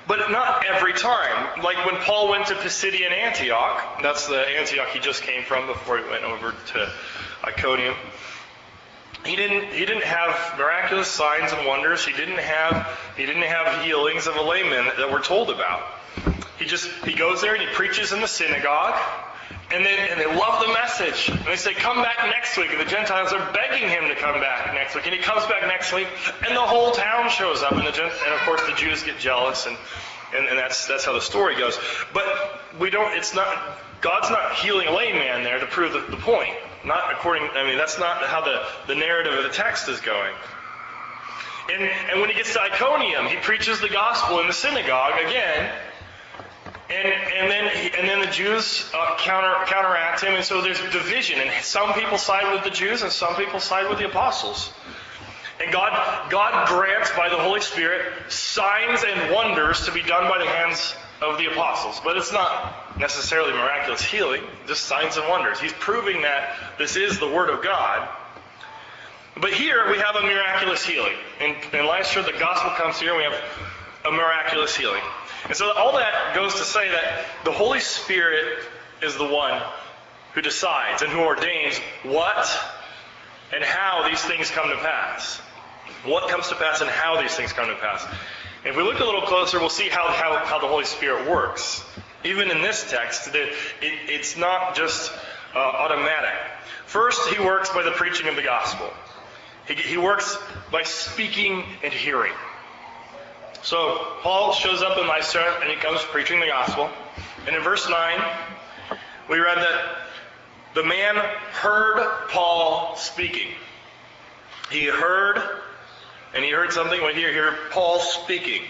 but 0.07 0.31
not 0.31 0.65
every 0.65 0.93
time. 0.93 1.61
Like 1.63 1.85
when 1.85 1.95
Paul 1.97 2.29
went 2.29 2.47
to 2.47 2.55
Pisidian 2.55 3.11
Antioch, 3.11 4.01
that's 4.01 4.27
the 4.27 4.39
Antioch 4.39 4.89
he 4.89 4.99
just 4.99 5.23
came 5.23 5.43
from 5.43 5.67
before 5.67 5.97
he 5.97 6.09
went 6.09 6.23
over 6.23 6.53
to 6.73 6.91
Iconium. 7.43 7.95
he 9.25 9.35
didn't 9.35 9.71
he 9.73 9.85
didn't 9.85 10.03
have 10.03 10.57
miraculous 10.57 11.07
signs 11.07 11.51
and 11.51 11.67
wonders. 11.67 12.05
He 12.05 12.13
didn't 12.13 12.39
have 12.39 12.97
he 13.17 13.25
didn't 13.25 13.43
have 13.43 13.83
healings 13.85 14.27
of 14.27 14.35
a 14.35 14.41
layman 14.41 14.85
that, 14.85 14.97
that 14.97 15.11
we're 15.11 15.21
told 15.21 15.49
about. 15.49 15.83
He 16.57 16.65
just 16.65 16.89
he 17.05 17.13
goes 17.13 17.41
there 17.41 17.53
and 17.53 17.61
he 17.61 17.73
preaches 17.73 18.11
in 18.11 18.21
the 18.21 18.27
synagogue. 18.27 18.99
And 19.71 19.85
they, 19.85 20.09
and 20.09 20.19
they 20.19 20.25
love 20.25 20.65
the 20.65 20.73
message. 20.73 21.29
And 21.29 21.45
they 21.45 21.55
say, 21.55 21.75
come 21.75 22.01
back 22.01 22.17
next 22.25 22.57
week. 22.57 22.71
And 22.71 22.79
the 22.79 22.89
Gentiles 22.89 23.31
are 23.33 23.53
begging 23.53 23.87
him 23.87 24.07
to 24.09 24.15
come 24.15 24.39
back 24.39 24.73
next 24.73 24.95
week. 24.95 25.05
And 25.05 25.13
he 25.13 25.21
comes 25.21 25.45
back 25.45 25.61
next 25.67 25.93
week, 25.93 26.07
and 26.45 26.55
the 26.55 26.61
whole 26.61 26.91
town 26.91 27.29
shows 27.29 27.61
up. 27.61 27.73
And, 27.73 27.81
the, 27.81 28.03
and 28.03 28.33
of 28.33 28.39
course, 28.41 28.61
the 28.65 28.73
Jews 28.73 29.03
get 29.03 29.19
jealous, 29.19 29.67
and, 29.67 29.77
and, 30.35 30.47
and 30.47 30.57
that's, 30.57 30.87
that's 30.87 31.05
how 31.05 31.13
the 31.13 31.21
story 31.21 31.55
goes. 31.55 31.77
But 32.13 32.25
we 32.79 32.89
don't, 32.89 33.15
it's 33.15 33.35
not, 33.35 33.77
God's 34.01 34.31
not 34.31 34.55
healing 34.55 34.87
a 34.87 34.91
lame 34.91 35.15
man 35.15 35.43
there 35.43 35.59
to 35.59 35.67
prove 35.67 35.93
the, 35.93 35.99
the 35.99 36.17
point. 36.17 36.55
Not 36.83 37.13
according, 37.13 37.49
I 37.53 37.63
mean, 37.63 37.77
that's 37.77 37.99
not 37.99 38.23
how 38.23 38.41
the, 38.41 38.65
the 38.87 38.95
narrative 38.95 39.33
of 39.33 39.43
the 39.43 39.49
text 39.49 39.87
is 39.87 39.99
going. 39.99 40.33
And, 41.71 41.83
and 41.83 42.21
when 42.21 42.29
he 42.29 42.35
gets 42.35 42.53
to 42.53 42.61
Iconium, 42.61 43.27
he 43.27 43.35
preaches 43.35 43.79
the 43.81 43.89
gospel 43.89 44.39
in 44.39 44.47
the 44.47 44.53
synagogue 44.53 45.13
again. 45.27 45.71
And, 46.89 47.07
and 47.07 47.51
then 47.51 47.65
and 47.99 48.09
then 48.09 48.19
the 48.21 48.31
Jews 48.31 48.89
uh, 48.95 49.15
counter 49.19 49.53
counteract 49.67 50.23
him, 50.23 50.33
and 50.33 50.43
so 50.43 50.61
there's 50.61 50.81
division. 50.91 51.39
And 51.39 51.63
some 51.63 51.93
people 51.93 52.17
side 52.17 52.51
with 52.51 52.63
the 52.63 52.71
Jews, 52.71 53.03
and 53.03 53.11
some 53.11 53.35
people 53.35 53.59
side 53.59 53.87
with 53.89 53.99
the 53.99 54.07
apostles. 54.07 54.73
And 55.61 55.71
God 55.71 56.31
God 56.31 56.67
grants 56.67 57.11
by 57.11 57.29
the 57.29 57.37
Holy 57.37 57.61
Spirit 57.61 58.31
signs 58.31 59.03
and 59.03 59.31
wonders 59.31 59.85
to 59.85 59.91
be 59.91 60.01
done 60.01 60.27
by 60.29 60.39
the 60.39 60.47
hands 60.47 60.95
of 61.21 61.37
the 61.37 61.45
apostles. 61.51 62.01
But 62.03 62.17
it's 62.17 62.33
not 62.33 62.97
necessarily 62.97 63.51
miraculous 63.51 64.01
healing, 64.01 64.41
just 64.65 64.85
signs 64.85 65.17
and 65.17 65.27
wonders. 65.29 65.59
He's 65.59 65.73
proving 65.73 66.23
that 66.23 66.57
this 66.79 66.95
is 66.95 67.19
the 67.19 67.29
Word 67.29 67.49
of 67.49 67.63
God. 67.63 68.07
But 69.39 69.53
here 69.53 69.89
we 69.91 69.97
have 69.99 70.15
a 70.15 70.21
miraculous 70.21 70.83
healing. 70.83 71.15
In, 71.39 71.55
in 71.71 71.85
Lystra, 71.85 72.23
the 72.23 72.33
gospel 72.33 72.71
comes 72.71 72.99
here, 72.99 73.13
and 73.13 73.17
we 73.17 73.23
have 73.23 73.41
a 74.09 74.11
miraculous 74.11 74.75
healing. 74.75 75.01
And 75.45 75.55
so 75.55 75.71
all 75.71 75.93
that 75.93 76.35
goes 76.35 76.55
to 76.55 76.63
say 76.63 76.89
that 76.89 77.25
the 77.45 77.51
Holy 77.51 77.79
Spirit 77.79 78.63
is 79.01 79.15
the 79.15 79.27
one 79.27 79.61
who 80.33 80.41
decides 80.41 81.01
and 81.01 81.11
who 81.11 81.19
ordains 81.19 81.77
what 82.03 82.59
and 83.53 83.63
how 83.63 84.07
these 84.07 84.21
things 84.21 84.51
come 84.51 84.69
to 84.69 84.77
pass. 84.77 85.37
What 86.05 86.29
comes 86.29 86.49
to 86.49 86.55
pass 86.55 86.81
and 86.81 86.89
how 86.89 87.21
these 87.21 87.35
things 87.35 87.53
come 87.53 87.67
to 87.67 87.75
pass. 87.75 88.05
If 88.65 88.75
we 88.75 88.83
look 88.83 88.99
a 88.99 89.05
little 89.05 89.21
closer, 89.21 89.59
we'll 89.59 89.69
see 89.69 89.89
how, 89.89 90.07
how, 90.09 90.37
how 90.45 90.59
the 90.59 90.67
Holy 90.67 90.85
Spirit 90.85 91.29
works. 91.29 91.83
Even 92.23 92.51
in 92.51 92.61
this 92.61 92.89
text, 92.89 93.33
it, 93.33 93.53
it's 93.81 94.37
not 94.37 94.75
just 94.75 95.11
uh, 95.55 95.59
automatic. 95.59 96.37
First, 96.85 97.29
he 97.29 97.43
works 97.43 97.69
by 97.69 97.83
the 97.83 97.91
preaching 97.91 98.27
of 98.27 98.35
the 98.35 98.41
gospel. 98.41 98.91
He, 99.67 99.75
he 99.75 99.97
works 99.97 100.37
by 100.71 100.83
speaking 100.83 101.63
and 101.83 101.93
hearing. 101.93 102.33
So 103.61 104.15
Paul 104.21 104.53
shows 104.53 104.81
up 104.81 104.97
in 104.97 105.07
Lystra 105.07 105.59
and 105.61 105.69
he 105.69 105.75
comes 105.75 106.01
preaching 106.03 106.39
the 106.39 106.47
gospel. 106.47 106.89
And 107.45 107.55
in 107.55 107.61
verse 107.61 107.89
9, 107.89 108.21
we 109.29 109.39
read 109.39 109.57
that 109.57 109.97
the 110.75 110.83
man 110.83 111.15
heard 111.15 112.27
Paul 112.29 112.95
speaking. 112.95 113.49
He 114.71 114.85
heard, 114.85 115.41
and 116.33 116.43
he 116.43 116.51
heard 116.51 116.71
something 116.71 117.01
when 117.01 117.15
he 117.15 117.23
heard 117.23 117.57
Paul 117.71 117.99
speaking. 117.99 118.61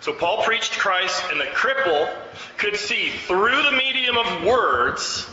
So 0.00 0.12
Paul 0.12 0.42
preached 0.44 0.78
Christ, 0.78 1.22
and 1.30 1.40
the 1.40 1.46
cripple 1.46 2.08
could 2.56 2.76
see 2.76 3.10
through 3.10 3.62
the 3.62 3.72
medium 3.72 4.16
of 4.16 4.44
words 4.44 5.28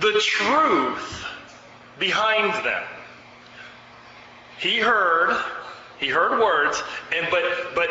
the 0.00 0.12
truth 0.20 1.26
behind 1.98 2.52
them. 2.64 2.82
He 4.58 4.78
heard, 4.78 5.40
he 6.00 6.08
heard 6.08 6.40
words, 6.40 6.82
and 7.16 7.26
but 7.30 7.42
but 7.74 7.88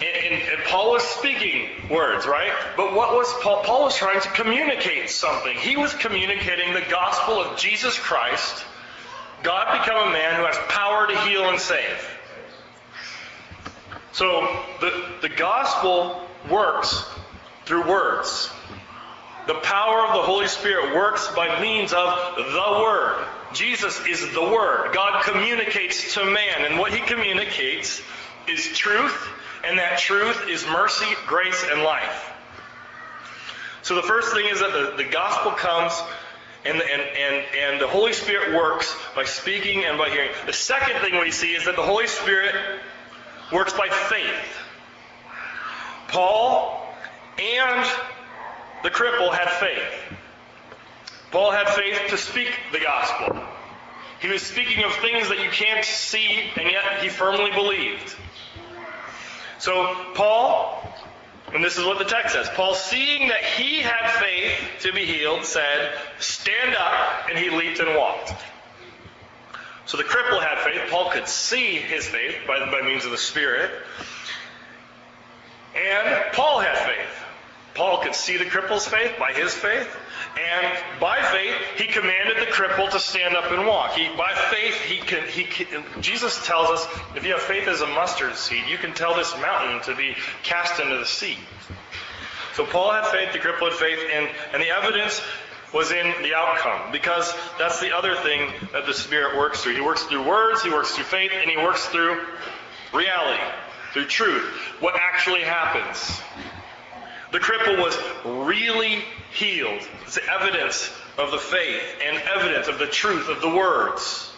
and, 0.00 0.32
and, 0.32 0.42
and, 0.42 0.62
Paul 0.64 0.92
was 0.92 1.02
speaking 1.02 1.68
words, 1.90 2.26
right? 2.26 2.52
But 2.76 2.94
what 2.94 3.12
was 3.12 3.30
Paul? 3.42 3.62
Paul 3.64 3.84
was 3.84 3.96
trying 3.96 4.20
to 4.20 4.28
communicate 4.30 5.10
something. 5.10 5.56
He 5.56 5.76
was 5.76 5.92
communicating 5.94 6.72
the 6.72 6.84
gospel 6.88 7.34
of 7.40 7.58
Jesus 7.58 7.98
Christ, 7.98 8.64
God 9.42 9.78
become 9.78 10.08
a 10.08 10.12
man 10.12 10.36
who 10.36 10.44
has 10.44 10.56
power 10.68 11.06
to 11.06 11.16
heal 11.20 11.48
and 11.48 11.58
save. 11.58 12.10
So 14.12 14.46
the, 14.80 15.04
the 15.22 15.28
gospel 15.30 16.20
works 16.50 17.04
through 17.64 17.88
words. 17.88 18.50
The 19.46 19.54
power 19.54 20.06
of 20.06 20.14
the 20.14 20.22
Holy 20.22 20.46
Spirit 20.46 20.94
works 20.94 21.26
by 21.34 21.60
means 21.60 21.92
of 21.92 22.36
the 22.36 22.82
Word. 22.82 23.26
Jesus 23.52 24.06
is 24.06 24.20
the 24.32 24.42
Word. 24.42 24.92
God 24.94 25.24
communicates 25.24 26.14
to 26.14 26.24
man, 26.24 26.64
and 26.64 26.78
what 26.78 26.92
He 26.92 27.00
communicates 27.00 28.02
is 28.48 28.66
truth, 28.76 29.28
and 29.64 29.78
that 29.78 29.98
truth 29.98 30.48
is 30.48 30.64
mercy, 30.66 31.06
grace, 31.26 31.64
and 31.70 31.82
life. 31.82 32.30
So 33.82 33.94
the 33.94 34.02
first 34.02 34.32
thing 34.32 34.46
is 34.46 34.60
that 34.60 34.72
the, 34.72 35.02
the 35.02 35.10
gospel 35.10 35.52
comes 35.52 36.00
and, 36.64 36.76
and, 36.76 37.02
and, 37.02 37.44
and 37.56 37.80
the 37.80 37.88
Holy 37.88 38.12
Spirit 38.12 38.54
works 38.54 38.94
by 39.16 39.24
speaking 39.24 39.84
and 39.84 39.96
by 39.96 40.10
hearing. 40.10 40.30
The 40.46 40.52
second 40.52 41.00
thing 41.00 41.18
we 41.18 41.30
see 41.30 41.54
is 41.54 41.64
that 41.64 41.76
the 41.76 41.82
Holy 41.82 42.06
Spirit 42.06 42.54
works 43.52 43.72
by 43.72 43.88
faith. 43.88 44.58
Paul 46.08 46.86
and 47.38 47.88
the 48.82 48.90
cripple 48.90 49.32
had 49.32 49.48
faith. 49.48 50.18
Paul 51.30 51.50
had 51.52 51.68
faith 51.68 52.00
to 52.08 52.18
speak 52.18 52.50
the 52.72 52.80
gospel. 52.80 53.42
He 54.20 54.28
was 54.28 54.42
speaking 54.42 54.84
of 54.84 54.92
things 54.96 55.28
that 55.28 55.42
you 55.42 55.50
can't 55.50 55.84
see, 55.84 56.50
and 56.56 56.70
yet 56.70 57.02
he 57.02 57.08
firmly 57.08 57.50
believed. 57.52 58.14
So, 59.58 59.94
Paul, 60.14 60.82
and 61.54 61.64
this 61.64 61.78
is 61.78 61.84
what 61.84 61.98
the 61.98 62.04
text 62.04 62.34
says 62.34 62.48
Paul, 62.50 62.74
seeing 62.74 63.28
that 63.28 63.42
he 63.42 63.80
had 63.80 64.10
faith 64.10 64.58
to 64.80 64.92
be 64.92 65.06
healed, 65.06 65.44
said, 65.44 65.92
Stand 66.18 66.74
up, 66.76 67.28
and 67.28 67.38
he 67.38 67.50
leaped 67.50 67.78
and 67.80 67.96
walked. 67.96 68.32
So 69.86 69.96
the 69.96 70.04
cripple 70.04 70.40
had 70.40 70.58
faith. 70.60 70.82
Paul 70.90 71.10
could 71.10 71.26
see 71.26 71.76
his 71.76 72.06
faith 72.06 72.36
by, 72.46 72.58
by 72.70 72.82
means 72.82 73.04
of 73.04 73.10
the 73.10 73.18
Spirit. 73.18 73.70
And 75.74 76.32
Paul 76.32 76.60
had 76.60 76.78
faith. 76.78 77.24
Paul 77.74 77.98
could 78.10 78.16
see 78.16 78.36
the 78.36 78.44
cripple's 78.44 78.86
faith 78.86 79.16
by 79.20 79.32
his 79.32 79.54
faith, 79.54 79.88
and 80.36 81.00
by 81.00 81.22
faith 81.22 81.54
he 81.76 81.86
commanded 81.86 82.38
the 82.38 82.50
cripple 82.50 82.90
to 82.90 82.98
stand 82.98 83.36
up 83.36 83.52
and 83.52 83.66
walk. 83.66 83.92
He, 83.92 84.08
by 84.16 84.34
faith, 84.50 84.74
he 84.82 84.98
can, 84.98 85.28
he 85.28 85.44
can, 85.44 85.84
Jesus 86.02 86.44
tells 86.44 86.68
us 86.70 86.86
if 87.14 87.24
you 87.24 87.32
have 87.32 87.42
faith 87.42 87.68
as 87.68 87.82
a 87.82 87.86
mustard 87.86 88.34
seed, 88.34 88.64
you 88.68 88.78
can 88.78 88.94
tell 88.94 89.14
this 89.14 89.32
mountain 89.36 89.80
to 89.82 89.96
be 89.96 90.16
cast 90.42 90.80
into 90.80 90.96
the 90.98 91.06
sea. 91.06 91.38
So 92.54 92.66
Paul 92.66 92.90
had 92.90 93.06
faith, 93.06 93.32
the 93.32 93.38
cripple 93.38 93.70
had 93.70 93.78
faith, 93.78 94.00
and, 94.12 94.28
and 94.52 94.60
the 94.60 94.70
evidence 94.70 95.22
was 95.72 95.92
in 95.92 96.06
the 96.22 96.34
outcome 96.34 96.90
because 96.90 97.32
that's 97.60 97.80
the 97.80 97.96
other 97.96 98.16
thing 98.16 98.50
that 98.72 98.86
the 98.86 98.94
Spirit 98.94 99.38
works 99.38 99.62
through. 99.62 99.74
He 99.74 99.80
works 99.80 100.02
through 100.02 100.26
words, 100.26 100.64
he 100.64 100.70
works 100.70 100.96
through 100.96 101.04
faith, 101.04 101.30
and 101.32 101.48
he 101.48 101.56
works 101.56 101.86
through 101.86 102.20
reality, 102.92 103.42
through 103.92 104.06
truth. 104.06 104.52
What 104.80 104.96
actually 104.98 105.42
happens. 105.42 106.20
The 107.32 107.38
cripple 107.38 107.78
was 107.78 107.96
really 108.24 109.04
healed. 109.32 109.80
It's 110.04 110.18
evidence 110.28 110.92
of 111.16 111.30
the 111.30 111.38
faith 111.38 111.82
and 112.04 112.16
evidence 112.36 112.68
of 112.68 112.78
the 112.78 112.86
truth 112.86 113.28
of 113.28 113.40
the 113.40 113.48
words. 113.48 114.30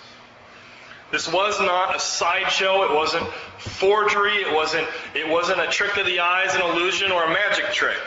This 1.11 1.31
was 1.31 1.61
not 1.61 1.95
a 1.95 2.01
sideshow. 2.01 2.85
It 2.85 2.95
wasn't 2.95 3.27
forgery. 3.59 4.37
It 4.37 4.55
wasn't, 4.55 4.87
it 5.15 5.29
wasn't 5.29 5.61
a 5.61 5.67
trick 5.67 5.97
of 5.97 6.07
the 6.07 6.21
eyes, 6.21 6.55
an 6.55 6.63
illusion, 6.63 7.13
or 7.13 7.25
a 7.25 7.29
magic 7.29 7.67
trick. 7.73 8.01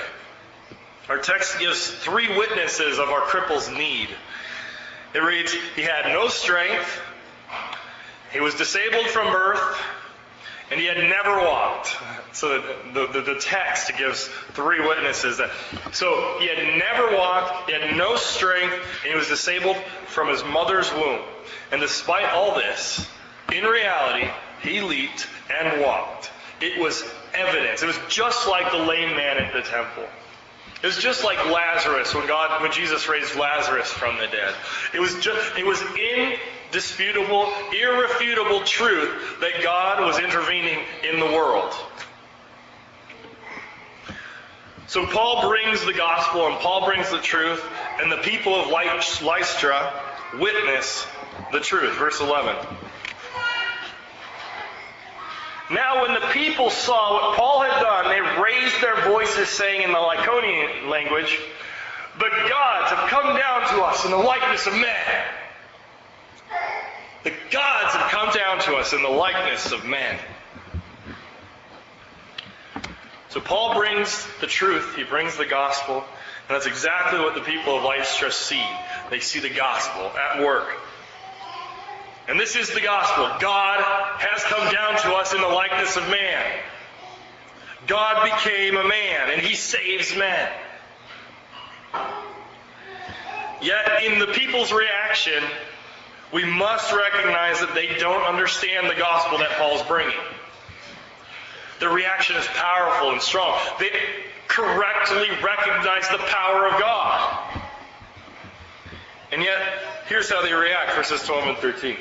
Our 1.08 1.20
text 1.20 1.60
gives 1.60 1.88
three 1.88 2.36
witnesses 2.36 2.98
of 2.98 3.10
our 3.10 3.22
cripple's 3.22 3.70
need. 3.70 4.10
It 5.14 5.20
reads, 5.20 5.54
He 5.76 5.84
had 5.84 6.08
no 6.08 6.28
strength, 6.28 7.00
he 8.32 8.40
was 8.42 8.56
disabled 8.56 9.06
from 9.08 9.32
birth, 9.32 9.82
and 10.72 10.80
he 10.80 10.88
had 10.88 10.98
never 10.98 11.38
walked. 11.40 11.96
So 12.32 12.62
the, 12.94 13.08
the, 13.14 13.22
the, 13.22 13.40
text 13.40 13.92
gives 13.98 14.28
three 14.54 14.80
witnesses 14.82 15.38
that. 15.38 15.52
So 15.94 16.38
he 16.40 16.48
had 16.48 16.58
never 16.80 17.16
walked, 17.16 17.70
he 17.70 17.76
had 17.76 17.96
no 17.96 18.16
strength, 18.16 18.74
and 18.74 19.12
he 19.12 19.16
was 19.16 19.28
disabled 19.28 19.78
from 20.08 20.30
his 20.30 20.44
mother's 20.44 20.92
womb. 20.94 21.22
And 21.72 21.82
despite 21.82 22.26
all 22.34 22.56
this, 22.56 23.08
in 23.54 23.64
reality, 23.64 24.28
he 24.62 24.82
leaped 24.82 25.28
and 25.50 25.82
walked. 25.82 26.32
It 26.62 26.80
was 26.80 27.04
evidence. 27.34 27.84
It 27.84 27.88
was 27.88 28.00
just 28.10 28.48
like 28.48 28.72
the 28.72 28.80
lame 28.80 29.16
man 29.16 29.38
at 29.38 29.54
the 29.54 29.62
temple. 29.62 30.08
It 30.82 30.88
was 30.88 30.98
just 30.98 31.24
like 31.24 31.44
Lazarus 31.46 32.14
when 32.14 32.28
God, 32.28 32.62
when 32.62 32.72
Jesus 32.72 33.08
raised 33.08 33.36
Lazarus 33.36 33.88
from 33.88 34.18
the 34.18 34.28
dead. 34.28 34.54
It 34.94 35.00
was 35.00 35.16
just, 35.20 35.58
it 35.58 35.66
was 35.66 35.82
indisputable, 36.76 37.50
irrefutable 37.72 38.60
truth 38.66 39.40
that 39.40 39.64
God 39.64 40.02
was 40.02 40.20
intervening 40.20 40.78
in 41.10 41.22
the 41.22 41.26
world. 41.26 41.74
So 44.88 45.06
Paul 45.06 45.50
brings 45.50 45.86
the 45.86 45.94
gospel 45.94 46.48
and 46.48 46.58
Paul 46.58 46.86
brings 46.86 47.10
the 47.10 47.20
truth, 47.20 47.64
and 48.02 48.12
the 48.12 48.18
people 48.18 48.56
of 48.56 48.68
Lystra 48.68 50.04
witness 50.38 51.08
the 51.54 51.62
truth. 51.62 51.96
Verse 51.96 52.20
11. 52.20 52.54
Now, 55.72 56.02
when 56.02 56.14
the 56.14 56.28
people 56.28 56.70
saw 56.70 57.14
what 57.14 57.38
Paul 57.38 57.62
had 57.62 57.82
done, 57.82 58.10
they 58.10 58.42
raised 58.42 58.82
their 58.82 59.02
voices, 59.10 59.48
saying 59.48 59.82
in 59.82 59.94
the 59.94 59.98
Lycaonian 59.98 60.90
language, 60.90 61.40
The 62.20 62.30
gods 62.30 62.92
have 62.92 63.10
come 63.10 63.38
down 63.38 63.62
to 63.70 63.82
us 63.82 64.04
in 64.04 64.12
the 64.12 64.18
likeness 64.18 64.68
of 64.68 64.74
men. 64.74 65.45
The 67.26 67.34
gods 67.50 67.96
have 67.96 68.12
come 68.12 68.32
down 68.36 68.60
to 68.60 68.76
us 68.76 68.94
in 68.94 69.02
the 69.02 69.10
likeness 69.10 69.72
of 69.72 69.84
men. 69.84 70.20
So 73.30 73.42
Paul 73.42 73.74
brings 73.74 74.28
the 74.42 74.48
truth, 74.48 74.96
he 74.96 75.04
brings 75.04 75.36
the 75.36 75.48
gospel, 75.48 75.96
and 75.96 76.56
that's 76.56 76.68
exactly 76.68 77.20
what 77.20 77.34
the 77.34 77.42
people 77.42 77.78
of 77.78 77.84
Lystra 77.84 78.32
see. 78.32 78.64
They 79.10 79.22
see 79.22 79.40
the 79.40 79.50
gospel 79.50 80.04
at 80.04 80.44
work. 80.44 80.68
And 82.28 82.40
this 82.40 82.56
is 82.56 82.72
the 82.72 82.82
gospel. 82.82 83.28
God 83.40 83.82
has 83.82 84.44
come 84.44 84.72
down 84.72 84.96
to 85.02 85.16
us 85.16 85.34
in 85.34 85.42
the 85.42 85.48
likeness 85.48 85.98
of 85.98 86.08
man. 86.08 86.60
God 87.88 88.24
became 88.24 88.78
a 88.78 88.88
man, 88.88 89.32
and 89.32 89.42
he 89.42 89.56
saves 89.56 90.16
men. 90.16 90.50
Yet, 93.64 94.04
in 94.04 94.20
the 94.20 94.28
people's 94.28 94.72
reaction, 94.72 95.44
we 96.36 96.44
must 96.44 96.92
recognize 96.92 97.62
that 97.62 97.74
they 97.74 97.96
don't 97.98 98.24
understand 98.24 98.90
the 98.90 98.96
gospel 98.96 99.38
that 99.38 99.52
Paul's 99.52 99.82
bringing. 99.84 100.20
The 101.80 101.88
reaction 101.88 102.36
is 102.36 102.46
powerful 102.48 103.12
and 103.12 103.22
strong. 103.22 103.58
They 103.80 103.90
correctly 104.50 105.30
recognize 105.42 106.10
the 106.10 106.18
power 106.18 106.68
of 106.68 106.78
God. 106.78 107.62
And 109.32 109.42
yet, 109.44 109.62
here's 110.10 110.30
how 110.30 110.42
they 110.42 110.52
react 110.52 110.94
verses 110.96 111.24
12 111.24 111.48
and 111.48 111.58
13. 111.60 111.96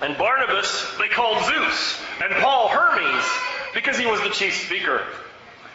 And 0.00 0.16
Barnabas 0.16 0.90
they 0.98 1.08
called 1.08 1.44
Zeus, 1.44 2.00
and 2.22 2.32
Paul 2.42 2.68
Hermes, 2.68 3.24
because 3.74 3.98
he 3.98 4.06
was 4.06 4.22
the 4.22 4.30
chief 4.30 4.64
speaker. 4.64 5.02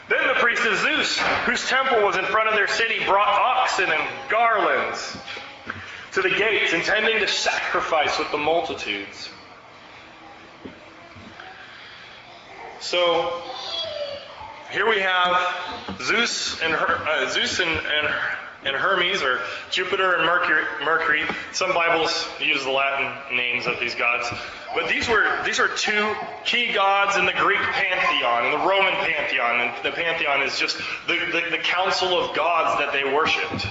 Then 0.10 0.26
the 0.26 0.40
priest 0.40 0.66
of 0.66 0.80
Zeus, 0.80 1.20
whose 1.46 1.68
temple 1.70 2.02
was 2.02 2.18
in 2.18 2.26
front 2.26 2.50
of 2.50 2.56
their 2.56 2.68
city, 2.68 3.06
brought 3.06 3.28
oxen 3.28 3.92
and 3.92 4.04
garlands 4.32 5.16
to 6.18 6.24
the 6.24 6.36
gates, 6.36 6.74
intending 6.74 7.20
to 7.20 7.28
sacrifice 7.28 8.18
with 8.18 8.32
the 8.32 8.40
multitudes. 8.40 9.30
So 12.80 13.44
here 14.72 14.90
we 14.90 15.00
have 15.00 16.00
Zeus 16.02 16.60
and 16.64 16.74
Her, 16.74 17.08
uh, 17.08 17.30
Zeus 17.30 17.60
and, 17.60 17.70
and, 17.70 18.08
and 18.64 18.76
Hermes, 18.76 19.22
or 19.22 19.40
Jupiter 19.72 20.16
and 20.16 20.26
Mercury, 20.26 20.64
Mercury. 20.84 21.24
Some 21.54 21.74
Bibles 21.74 22.28
use 22.40 22.64
the 22.64 22.72
Latin 22.72 23.36
names 23.36 23.68
of 23.68 23.80
these 23.80 23.96
gods, 23.96 24.28
but 24.76 24.90
these 24.90 25.08
were 25.08 25.44
these 25.46 25.60
are 25.60 25.68
two 25.68 26.16
key 26.46 26.74
gods 26.74 27.18
in 27.18 27.26
the 27.26 27.34
Greek 27.34 27.60
pantheon, 27.60 28.46
and 28.46 28.54
the 28.54 28.68
Roman 28.68 28.94
pantheon. 28.94 29.62
And 29.62 29.84
the 29.84 29.92
pantheon 29.92 30.42
is 30.42 30.58
just 30.60 30.78
the, 31.08 31.14
the, 31.14 31.52
the 31.52 31.64
council 31.64 32.20
of 32.20 32.36
gods 32.36 32.80
that 32.80 32.94
they 32.94 33.04
worshipped. 33.04 33.68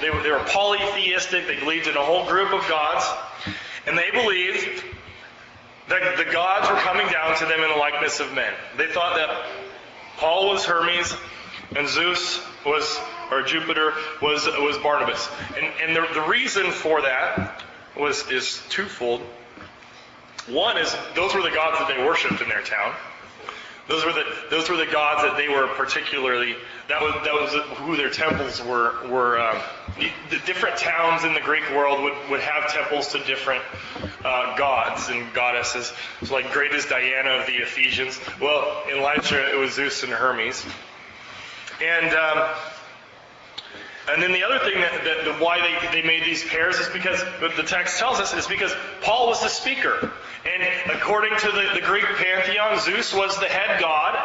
They 0.00 0.10
were, 0.10 0.22
they 0.22 0.30
were 0.30 0.44
polytheistic. 0.46 1.46
They 1.46 1.58
believed 1.58 1.86
in 1.86 1.96
a 1.96 2.02
whole 2.02 2.26
group 2.26 2.52
of 2.52 2.68
gods, 2.68 3.06
and 3.86 3.96
they 3.96 4.10
believed 4.10 4.84
that 5.88 6.16
the 6.16 6.30
gods 6.32 6.68
were 6.68 6.76
coming 6.76 7.06
down 7.08 7.36
to 7.38 7.46
them 7.46 7.60
in 7.60 7.70
the 7.70 7.76
likeness 7.76 8.20
of 8.20 8.32
men. 8.34 8.52
They 8.76 8.88
thought 8.88 9.16
that 9.16 9.46
Paul 10.16 10.48
was 10.48 10.64
Hermes 10.64 11.14
and 11.76 11.88
Zeus 11.88 12.40
was, 12.64 12.98
or 13.30 13.42
Jupiter 13.42 13.92
was 14.22 14.46
was 14.46 14.78
Barnabas. 14.78 15.28
And, 15.56 15.66
and 15.82 15.96
the, 15.96 16.20
the 16.20 16.28
reason 16.28 16.70
for 16.70 17.02
that 17.02 17.62
was 17.96 18.30
is 18.30 18.62
twofold. 18.68 19.20
One 20.48 20.76
is 20.76 20.94
those 21.14 21.34
were 21.34 21.42
the 21.42 21.50
gods 21.50 21.78
that 21.78 21.88
they 21.88 22.02
worshipped 22.04 22.40
in 22.40 22.48
their 22.48 22.62
town. 22.62 22.94
Those 23.88 24.04
were 24.04 24.12
the 24.12 24.24
those 24.50 24.68
were 24.68 24.76
the 24.76 24.86
gods 24.86 25.22
that 25.22 25.36
they 25.36 25.48
were 25.48 25.68
particularly 25.68 26.56
that 26.88 27.00
was 27.00 27.14
that 27.24 27.34
was 27.34 27.78
who 27.78 27.96
their 27.96 28.10
temples 28.10 28.60
were 28.62 29.08
were 29.08 29.40
um, 29.40 29.60
the, 29.96 30.38
different 30.44 30.76
towns 30.76 31.24
in 31.24 31.34
the 31.34 31.40
Greek 31.40 31.68
world 31.70 32.02
would, 32.02 32.14
would 32.30 32.40
have 32.40 32.72
temples 32.72 33.12
to 33.12 33.22
different 33.24 33.62
uh, 34.24 34.56
gods 34.56 35.08
and 35.08 35.32
goddesses. 35.34 35.92
So 36.24 36.34
like 36.34 36.50
great 36.52 36.72
is 36.72 36.86
Diana 36.86 37.40
of 37.40 37.46
the 37.46 37.54
Ephesians. 37.54 38.20
Well, 38.40 38.82
in 38.92 39.02
Lystra 39.02 39.50
it 39.50 39.56
was 39.56 39.74
Zeus 39.74 40.02
and 40.02 40.12
Hermes. 40.12 40.64
And 41.80 42.12
um, 42.14 42.48
and 44.08 44.22
then 44.22 44.32
the 44.32 44.44
other 44.44 44.58
thing 44.60 44.80
that, 44.80 45.04
that, 45.04 45.24
that, 45.24 45.40
why 45.40 45.58
they, 45.60 46.00
they 46.00 46.06
made 46.06 46.24
these 46.24 46.44
pairs 46.44 46.78
is 46.78 46.88
because 46.88 47.20
the 47.40 47.62
text 47.62 47.98
tells 47.98 48.20
us 48.20 48.34
is 48.34 48.46
because 48.46 48.72
Paul 49.02 49.26
was 49.26 49.40
the 49.42 49.48
speaker. 49.48 50.12
And 50.44 50.92
according 50.96 51.36
to 51.38 51.46
the, 51.46 51.70
the 51.74 51.80
Greek 51.80 52.04
pantheon, 52.04 52.78
Zeus 52.80 53.12
was 53.12 53.38
the 53.40 53.46
head 53.46 53.80
god, 53.80 54.16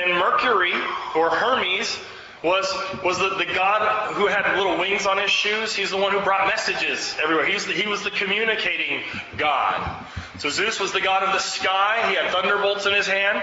and 0.00 0.12
Mercury, 0.18 0.74
or 1.16 1.30
Hermes, 1.30 1.98
was, 2.42 2.66
was 3.04 3.18
the, 3.18 3.30
the 3.36 3.44
god 3.44 4.14
who 4.14 4.26
had 4.26 4.56
little 4.56 4.78
wings 4.78 5.06
on 5.06 5.18
his 5.18 5.30
shoes. 5.30 5.74
He's 5.74 5.90
the 5.90 5.96
one 5.96 6.12
who 6.12 6.20
brought 6.20 6.46
messages 6.46 7.14
everywhere. 7.22 7.46
He's 7.46 7.66
the, 7.66 7.72
he 7.72 7.86
was 7.86 8.02
the 8.02 8.10
communicating 8.10 9.02
god. 9.36 10.06
So 10.38 10.48
Zeus 10.48 10.80
was 10.80 10.92
the 10.92 11.02
god 11.02 11.22
of 11.22 11.34
the 11.34 11.38
sky. 11.38 12.08
He 12.08 12.14
had 12.14 12.30
thunderbolts 12.32 12.86
in 12.86 12.94
his 12.94 13.06
hand. 13.06 13.42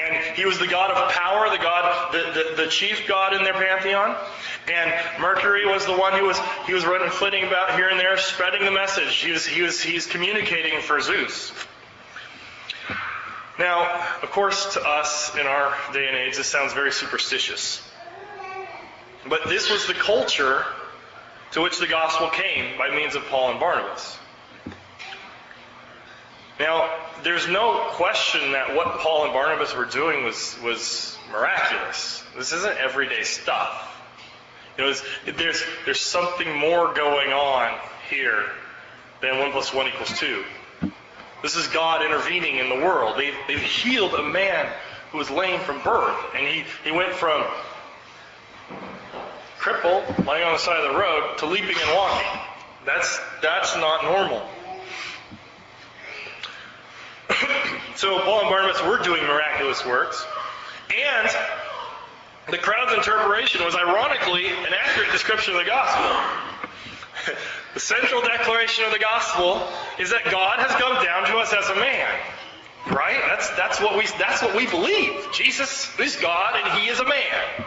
And 0.00 0.36
he 0.36 0.44
was 0.44 0.58
the 0.58 0.66
god 0.66 0.90
of 0.90 1.12
power, 1.12 1.48
the 1.48 1.62
god, 1.62 2.12
the, 2.12 2.54
the, 2.56 2.62
the 2.64 2.68
chief 2.68 3.06
god 3.06 3.34
in 3.34 3.44
their 3.44 3.54
pantheon. 3.54 4.16
And 4.72 4.92
Mercury 5.20 5.64
was 5.66 5.86
the 5.86 5.96
one 5.96 6.18
who 6.18 6.24
was 6.24 6.40
he 6.66 6.74
was 6.74 6.84
running 6.84 7.10
flitting 7.10 7.44
about 7.44 7.76
here 7.76 7.88
and 7.88 8.00
there, 8.00 8.16
spreading 8.16 8.64
the 8.64 8.72
message. 8.72 9.14
He 9.16 9.30
was 9.30 9.46
he 9.46 9.62
was 9.62 9.80
he's 9.80 10.06
communicating 10.06 10.80
for 10.80 11.00
Zeus. 11.00 11.52
Now, 13.56 14.04
of 14.22 14.30
course, 14.32 14.72
to 14.74 14.80
us 14.80 15.36
in 15.36 15.46
our 15.46 15.72
day 15.92 16.08
and 16.08 16.16
age, 16.16 16.36
this 16.36 16.48
sounds 16.48 16.72
very 16.72 16.90
superstitious. 16.90 17.83
But 19.28 19.48
this 19.48 19.70
was 19.70 19.86
the 19.86 19.94
culture 19.94 20.64
to 21.52 21.62
which 21.62 21.78
the 21.78 21.86
gospel 21.86 22.28
came 22.28 22.76
by 22.76 22.90
means 22.90 23.14
of 23.14 23.24
Paul 23.26 23.52
and 23.52 23.60
Barnabas. 23.60 24.18
Now, 26.60 26.90
there's 27.22 27.48
no 27.48 27.88
question 27.92 28.52
that 28.52 28.76
what 28.76 28.98
Paul 28.98 29.24
and 29.24 29.32
Barnabas 29.32 29.74
were 29.74 29.86
doing 29.86 30.24
was, 30.24 30.56
was 30.62 31.18
miraculous. 31.30 32.22
This 32.36 32.52
isn't 32.52 32.76
everyday 32.78 33.22
stuff. 33.22 33.90
You 34.78 34.84
know, 34.84 34.94
there's, 35.36 35.62
there's 35.84 36.00
something 36.00 36.56
more 36.56 36.92
going 36.94 37.32
on 37.32 37.78
here 38.08 38.44
than 39.20 39.38
1 39.38 39.52
plus 39.52 39.72
1 39.72 39.88
equals 39.88 40.18
2. 40.18 40.44
This 41.42 41.56
is 41.56 41.66
God 41.68 42.04
intervening 42.04 42.56
in 42.58 42.68
the 42.68 42.76
world. 42.76 43.18
They've, 43.18 43.34
they've 43.48 43.58
healed 43.58 44.14
a 44.14 44.22
man 44.22 44.66
who 45.10 45.18
was 45.18 45.30
lame 45.30 45.60
from 45.60 45.82
birth, 45.82 46.18
and 46.36 46.46
he, 46.46 46.64
he 46.84 46.90
went 46.90 47.12
from 47.12 47.44
crippled, 49.64 50.04
lying 50.26 50.44
on 50.44 50.52
the 50.52 50.58
side 50.58 50.76
of 50.84 50.92
the 50.92 50.98
road, 50.98 51.38
to 51.38 51.46
leaping 51.46 51.74
and 51.74 51.96
walking. 51.96 52.40
That's, 52.84 53.18
that's 53.40 53.74
not 53.76 54.04
normal. 54.04 54.42
so 57.96 58.20
Paul 58.20 58.40
and 58.40 58.50
Barnabas 58.50 58.82
were 58.82 59.02
doing 59.02 59.22
miraculous 59.22 59.82
works, 59.86 60.22
and 60.94 61.30
the 62.50 62.58
crowd's 62.58 62.92
interpretation 62.92 63.64
was 63.64 63.74
ironically 63.74 64.48
an 64.48 64.74
accurate 64.84 65.10
description 65.12 65.54
of 65.54 65.60
the 65.60 65.70
gospel. 65.70 67.34
the 67.72 67.80
central 67.80 68.20
declaration 68.20 68.84
of 68.84 68.92
the 68.92 68.98
gospel 68.98 69.66
is 69.98 70.10
that 70.10 70.30
God 70.30 70.58
has 70.58 70.72
come 70.72 71.02
down 71.02 71.24
to 71.28 71.38
us 71.38 71.54
as 71.54 71.70
a 71.70 71.76
man. 71.76 72.10
Right? 72.90 73.22
That's 73.28 73.48
that's 73.56 73.80
what 73.80 73.96
we 73.96 74.06
that's 74.18 74.42
what 74.42 74.54
we 74.54 74.66
believe. 74.66 75.26
Jesus 75.32 75.88
is 75.98 76.16
God 76.16 76.60
and 76.62 76.78
he 76.78 76.90
is 76.90 77.00
a 77.00 77.04
man. 77.04 77.64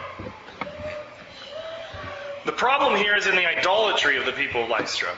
The 2.48 2.52
problem 2.52 2.96
here 2.96 3.14
is 3.14 3.26
in 3.26 3.36
the 3.36 3.44
idolatry 3.44 4.16
of 4.16 4.24
the 4.24 4.32
people 4.32 4.64
of 4.64 4.70
Lystra. 4.70 5.10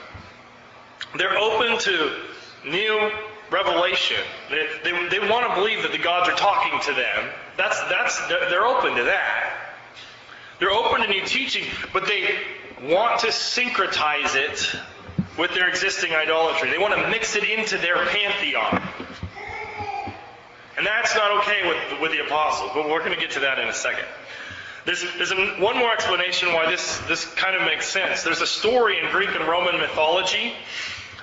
They're 1.17 1.37
open 1.37 1.77
to 1.77 2.13
new 2.65 3.09
revelation. 3.49 4.17
They, 4.49 4.67
they, 4.83 5.07
they 5.07 5.29
want 5.29 5.47
to 5.47 5.55
believe 5.55 5.83
that 5.83 5.93
the 5.93 5.97
gods 5.97 6.27
are 6.27 6.35
talking 6.35 6.77
to 6.81 6.93
them. 6.93 7.29
That's, 7.55 7.79
that's, 7.83 8.27
they're 8.27 8.65
open 8.65 8.97
to 8.97 9.03
that. 9.05 9.53
They're 10.59 10.71
open 10.71 11.03
to 11.03 11.07
new 11.07 11.25
teaching, 11.25 11.63
but 11.93 12.05
they 12.05 12.37
want 12.83 13.21
to 13.21 13.27
syncretize 13.27 14.35
it 14.35 14.75
with 15.39 15.53
their 15.53 15.69
existing 15.69 16.11
idolatry. 16.11 16.69
They 16.69 16.79
want 16.79 16.95
to 16.95 17.09
mix 17.09 17.37
it 17.37 17.45
into 17.45 17.77
their 17.77 17.95
pantheon. 18.07 18.81
And 20.77 20.85
that's 20.85 21.15
not 21.15 21.43
okay 21.43 21.65
with, 21.65 22.01
with 22.01 22.11
the 22.11 22.25
apostles, 22.25 22.71
but 22.73 22.89
we're 22.89 22.99
going 22.99 23.13
to 23.13 23.19
get 23.21 23.31
to 23.31 23.39
that 23.39 23.57
in 23.57 23.69
a 23.69 23.73
second. 23.73 24.03
There's, 24.83 25.05
there's 25.17 25.31
one 25.59 25.77
more 25.77 25.93
explanation 25.93 26.53
why 26.53 26.69
this, 26.69 26.97
this 27.07 27.25
kind 27.35 27.55
of 27.55 27.61
makes 27.63 27.87
sense. 27.87 28.23
There's 28.23 28.41
a 28.41 28.47
story 28.47 28.97
in 28.99 29.11
Greek 29.11 29.29
and 29.29 29.47
Roman 29.47 29.77
mythology 29.77 30.53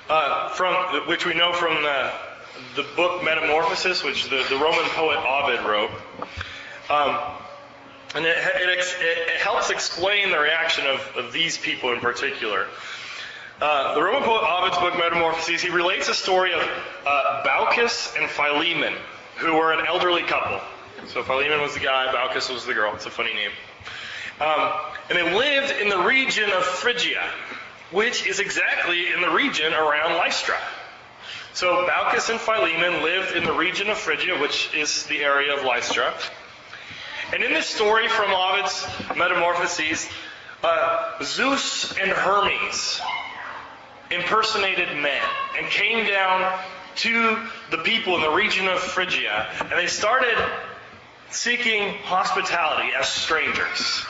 uh, 0.09 0.49
from 0.51 0.75
which 1.09 1.27
we 1.27 1.35
know 1.35 1.53
from 1.53 1.83
the, 1.83 2.13
the 2.77 2.87
book 2.95 3.25
Metamorphosis, 3.25 4.05
which 4.05 4.31
the, 4.31 4.45
the 4.49 4.57
Roman 4.57 4.85
poet 4.91 5.19
Ovid 5.19 5.67
wrote. 5.67 5.91
Um, 6.89 7.19
and 8.15 8.25
it, 8.25 8.39
it, 8.39 8.79
it, 9.01 9.41
helps 9.41 9.71
explain 9.71 10.31
the 10.31 10.39
reaction 10.39 10.87
of, 10.87 11.01
of 11.17 11.33
these 11.33 11.59
people 11.59 11.93
in 11.93 12.01
particular. 12.01 12.67
Uh, 13.61 13.95
the 13.95 14.03
Roman 14.03 14.23
poet 14.23 14.45
Ovid's 14.45 14.79
book 14.79 14.97
Metamorphoses, 14.97 15.61
he 15.61 15.69
relates 15.69 16.09
a 16.09 16.15
story 16.15 16.55
of 16.55 16.63
uh, 17.07 17.43
Baucis 17.45 18.17
and 18.19 18.31
Philemon, 18.31 18.95
who 19.37 19.55
were 19.55 19.73
an 19.73 19.85
elderly 19.85 20.23
couple. 20.23 20.61
So 21.07 21.23
Philemon 21.23 21.61
was 21.61 21.75
the 21.75 21.81
guy, 21.81 22.13
Baucis 22.13 22.53
was 22.53 22.67
the 22.67 22.75
girl. 22.75 22.95
It's 22.95 23.07
a 23.07 23.11
funny 23.11 23.33
name. 23.35 23.51
Um, 24.41 24.73
and 25.09 25.19
they 25.19 25.35
lived 25.35 25.81
in 25.81 25.89
the 25.89 25.99
region 25.99 26.51
of 26.51 26.65
Phrygia, 26.65 27.31
which 27.91 28.27
is 28.27 28.41
exactly 28.41 29.13
in 29.13 29.21
the 29.21 29.31
region 29.31 29.73
around 29.73 30.15
Lystra. 30.15 30.59
So 31.55 31.89
Baucis 31.89 32.31
and 32.31 32.39
Philemon 32.39 33.03
lived 33.03 33.35
in 33.35 33.45
the 33.45 33.53
region 33.53 33.89
of 33.89 33.99
Phrygia, 33.99 34.39
which 34.39 34.71
is 34.75 35.07
the 35.07 35.25
area 35.25 35.57
of 35.57 35.65
Lystra. 35.65 36.13
And 37.33 37.43
in 37.43 37.53
this 37.53 37.67
story 37.67 38.09
from 38.09 38.31
Ovid's 38.33 38.87
Metamorphoses, 39.17 40.09
uh, 40.63 41.23
Zeus 41.23 41.97
and 41.99 42.11
Hermes 42.11 43.01
impersonated 44.11 44.97
men 44.97 45.23
and 45.59 45.67
came 45.67 46.07
down 46.07 46.59
to 46.97 47.39
the 47.71 47.79
people 47.79 48.17
in 48.17 48.23
the 48.23 48.31
region 48.31 48.67
of 48.67 48.81
Phrygia, 48.81 49.49
and 49.61 49.73
they 49.73 49.87
started 49.87 50.37
seeking 51.31 51.95
hospitality 52.05 52.91
as 52.99 53.09
strangers. 53.09 54.05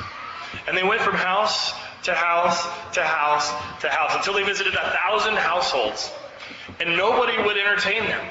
And 0.67 0.77
they 0.77 0.83
went 0.83 1.01
from 1.01 1.15
house 1.15 1.73
to 2.05 2.15
house 2.15 2.63
to 2.95 3.03
house 3.03 3.49
to 3.83 3.89
house 3.89 4.15
until 4.17 4.35
they 4.35 4.45
visited 4.45 4.75
a 4.75 4.97
thousand 5.05 5.37
households. 5.37 6.11
And 6.81 6.97
nobody 6.97 7.37
would 7.43 7.57
entertain 7.57 8.05
them. 8.05 8.27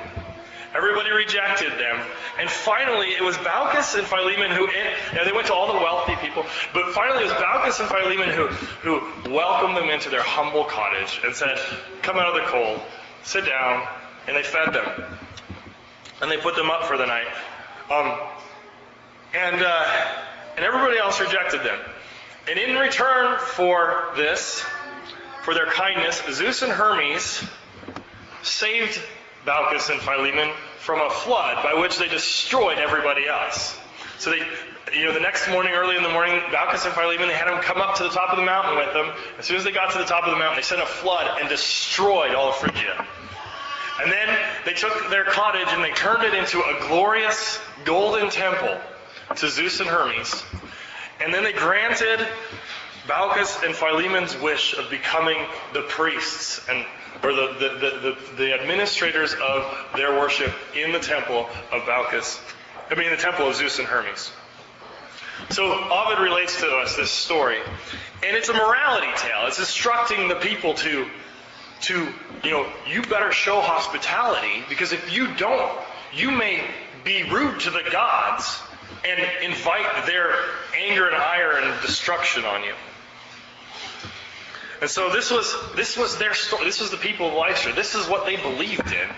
Everybody 0.75 1.11
rejected 1.11 1.71
them. 1.71 1.99
And 2.39 2.49
finally, 2.49 3.07
it 3.07 3.23
was 3.23 3.35
Baucis 3.37 3.97
and 3.97 4.05
Philemon 4.05 4.51
who, 4.51 4.67
know, 4.67 5.25
they 5.25 5.31
went 5.31 5.47
to 5.47 5.53
all 5.53 5.73
the 5.73 5.79
wealthy 5.79 6.15
people, 6.17 6.45
but 6.73 6.93
finally 6.93 7.23
it 7.23 7.27
was 7.27 7.33
Baucis 7.33 7.79
and 7.79 7.89
Philemon 7.89 8.29
who, 8.29 8.47
who 8.83 9.33
welcomed 9.33 9.75
them 9.75 9.89
into 9.89 10.09
their 10.09 10.21
humble 10.21 10.65
cottage 10.65 11.19
and 11.25 11.33
said, 11.33 11.57
Come 12.03 12.17
out 12.17 12.27
of 12.27 12.35
the 12.35 12.47
cold, 12.51 12.81
sit 13.23 13.45
down, 13.45 13.87
and 14.27 14.35
they 14.35 14.43
fed 14.43 14.73
them. 14.73 15.03
And 16.21 16.29
they 16.29 16.37
put 16.37 16.55
them 16.55 16.69
up 16.69 16.83
for 16.83 16.97
the 16.97 17.05
night. 17.05 17.27
Um, 17.89 18.19
and, 19.33 19.61
uh, 19.61 20.05
and 20.55 20.65
everybody 20.65 20.97
else 20.97 21.19
rejected 21.19 21.63
them. 21.63 21.79
And 22.49 22.57
in 22.57 22.75
return 22.75 23.37
for 23.39 24.05
this, 24.15 24.63
for 25.43 25.53
their 25.53 25.65
kindness, 25.65 26.21
Zeus 26.31 26.61
and 26.61 26.71
Hermes 26.71 27.43
saved 28.43 29.01
Baucis 29.45 29.89
and 29.89 29.99
Philemon 30.01 30.53
from 30.79 31.01
a 31.01 31.09
flood 31.09 31.63
by 31.63 31.73
which 31.73 31.97
they 31.97 32.07
destroyed 32.07 32.77
everybody 32.77 33.27
else. 33.27 33.77
So 34.17 34.31
they, 34.31 34.41
you 34.97 35.05
know, 35.05 35.13
the 35.13 35.19
next 35.19 35.49
morning, 35.49 35.73
early 35.73 35.97
in 35.97 36.03
the 36.03 36.09
morning, 36.09 36.39
Baucis 36.51 36.85
and 36.85 36.93
Philemon, 36.93 37.27
they 37.27 37.33
had 37.33 37.47
them 37.47 37.61
come 37.61 37.77
up 37.77 37.95
to 37.97 38.03
the 38.03 38.09
top 38.09 38.31
of 38.31 38.37
the 38.37 38.45
mountain 38.45 38.77
with 38.77 38.93
them. 38.93 39.11
As 39.37 39.45
soon 39.45 39.57
as 39.57 39.63
they 39.63 39.71
got 39.71 39.91
to 39.91 39.97
the 39.97 40.05
top 40.05 40.23
of 40.23 40.31
the 40.31 40.37
mountain, 40.37 40.55
they 40.55 40.63
sent 40.63 40.81
a 40.81 40.85
flood 40.85 41.39
and 41.39 41.49
destroyed 41.49 42.33
all 42.33 42.49
of 42.49 42.55
Phrygia. 42.55 43.05
And 44.01 44.11
then 44.11 44.37
they 44.65 44.73
took 44.73 45.09
their 45.09 45.25
cottage 45.25 45.67
and 45.69 45.83
they 45.83 45.91
turned 45.91 46.23
it 46.23 46.33
into 46.33 46.59
a 46.59 46.87
glorious 46.87 47.59
golden 47.83 48.29
temple 48.29 48.79
to 49.35 49.49
Zeus 49.49 49.79
and 49.79 49.89
Hermes. 49.89 50.43
And 51.19 51.33
then 51.33 51.43
they 51.43 51.53
granted 51.53 52.25
Baucis 53.07 53.63
and 53.63 53.75
Philemon's 53.75 54.37
wish 54.37 54.77
of 54.77 54.89
becoming 54.89 55.37
the 55.73 55.81
priests 55.81 56.61
and 56.69 56.85
or 57.23 57.33
the, 57.33 57.47
the, 57.59 57.69
the, 57.79 58.35
the, 58.37 58.53
administrators 58.53 59.33
of 59.33 59.75
their 59.95 60.11
worship 60.19 60.53
in 60.75 60.91
the 60.91 60.99
temple 60.99 61.47
of 61.71 61.81
Baucis, 61.83 62.39
I 62.91 62.95
mean 62.95 63.09
the 63.09 63.17
temple 63.17 63.47
of 63.47 63.55
Zeus 63.55 63.79
and 63.79 63.87
Hermes. 63.87 64.31
So 65.49 65.71
Ovid 65.71 66.19
relates 66.19 66.59
to 66.61 66.67
us 66.67 66.95
this 66.95 67.09
story, 67.09 67.57
and 68.23 68.35
it's 68.35 68.49
a 68.49 68.53
morality 68.53 69.07
tale. 69.15 69.47
It's 69.47 69.59
instructing 69.59 70.27
the 70.27 70.35
people 70.35 70.73
to, 70.75 71.07
to, 71.81 72.07
you 72.43 72.51
know, 72.51 72.67
you 72.87 73.01
better 73.03 73.31
show 73.31 73.61
hospitality 73.61 74.63
because 74.69 74.93
if 74.93 75.13
you 75.13 75.33
don't, 75.35 75.71
you 76.13 76.31
may 76.31 76.63
be 77.03 77.23
rude 77.23 77.59
to 77.61 77.69
the 77.69 77.83
gods 77.91 78.59
and 79.07 79.43
invite 79.43 80.05
their 80.05 80.33
anger 80.77 81.07
and 81.07 81.15
ire 81.15 81.57
and 81.57 81.81
destruction 81.81 82.45
on 82.45 82.63
you. 82.63 82.73
And 84.81 84.89
so 84.89 85.09
this 85.09 85.31
was 85.31 85.55
this 85.75 85.97
was 85.97 86.17
their 86.17 86.33
story. 86.33 86.65
This 86.65 86.79
was 86.79 86.91
the 86.91 86.97
people 86.97 87.27
of 87.27 87.33
Lystra. 87.33 87.73
This 87.73 87.95
is 87.95 88.07
what 88.07 88.25
they 88.25 88.35
believed 88.35 88.87
in. 88.87 89.09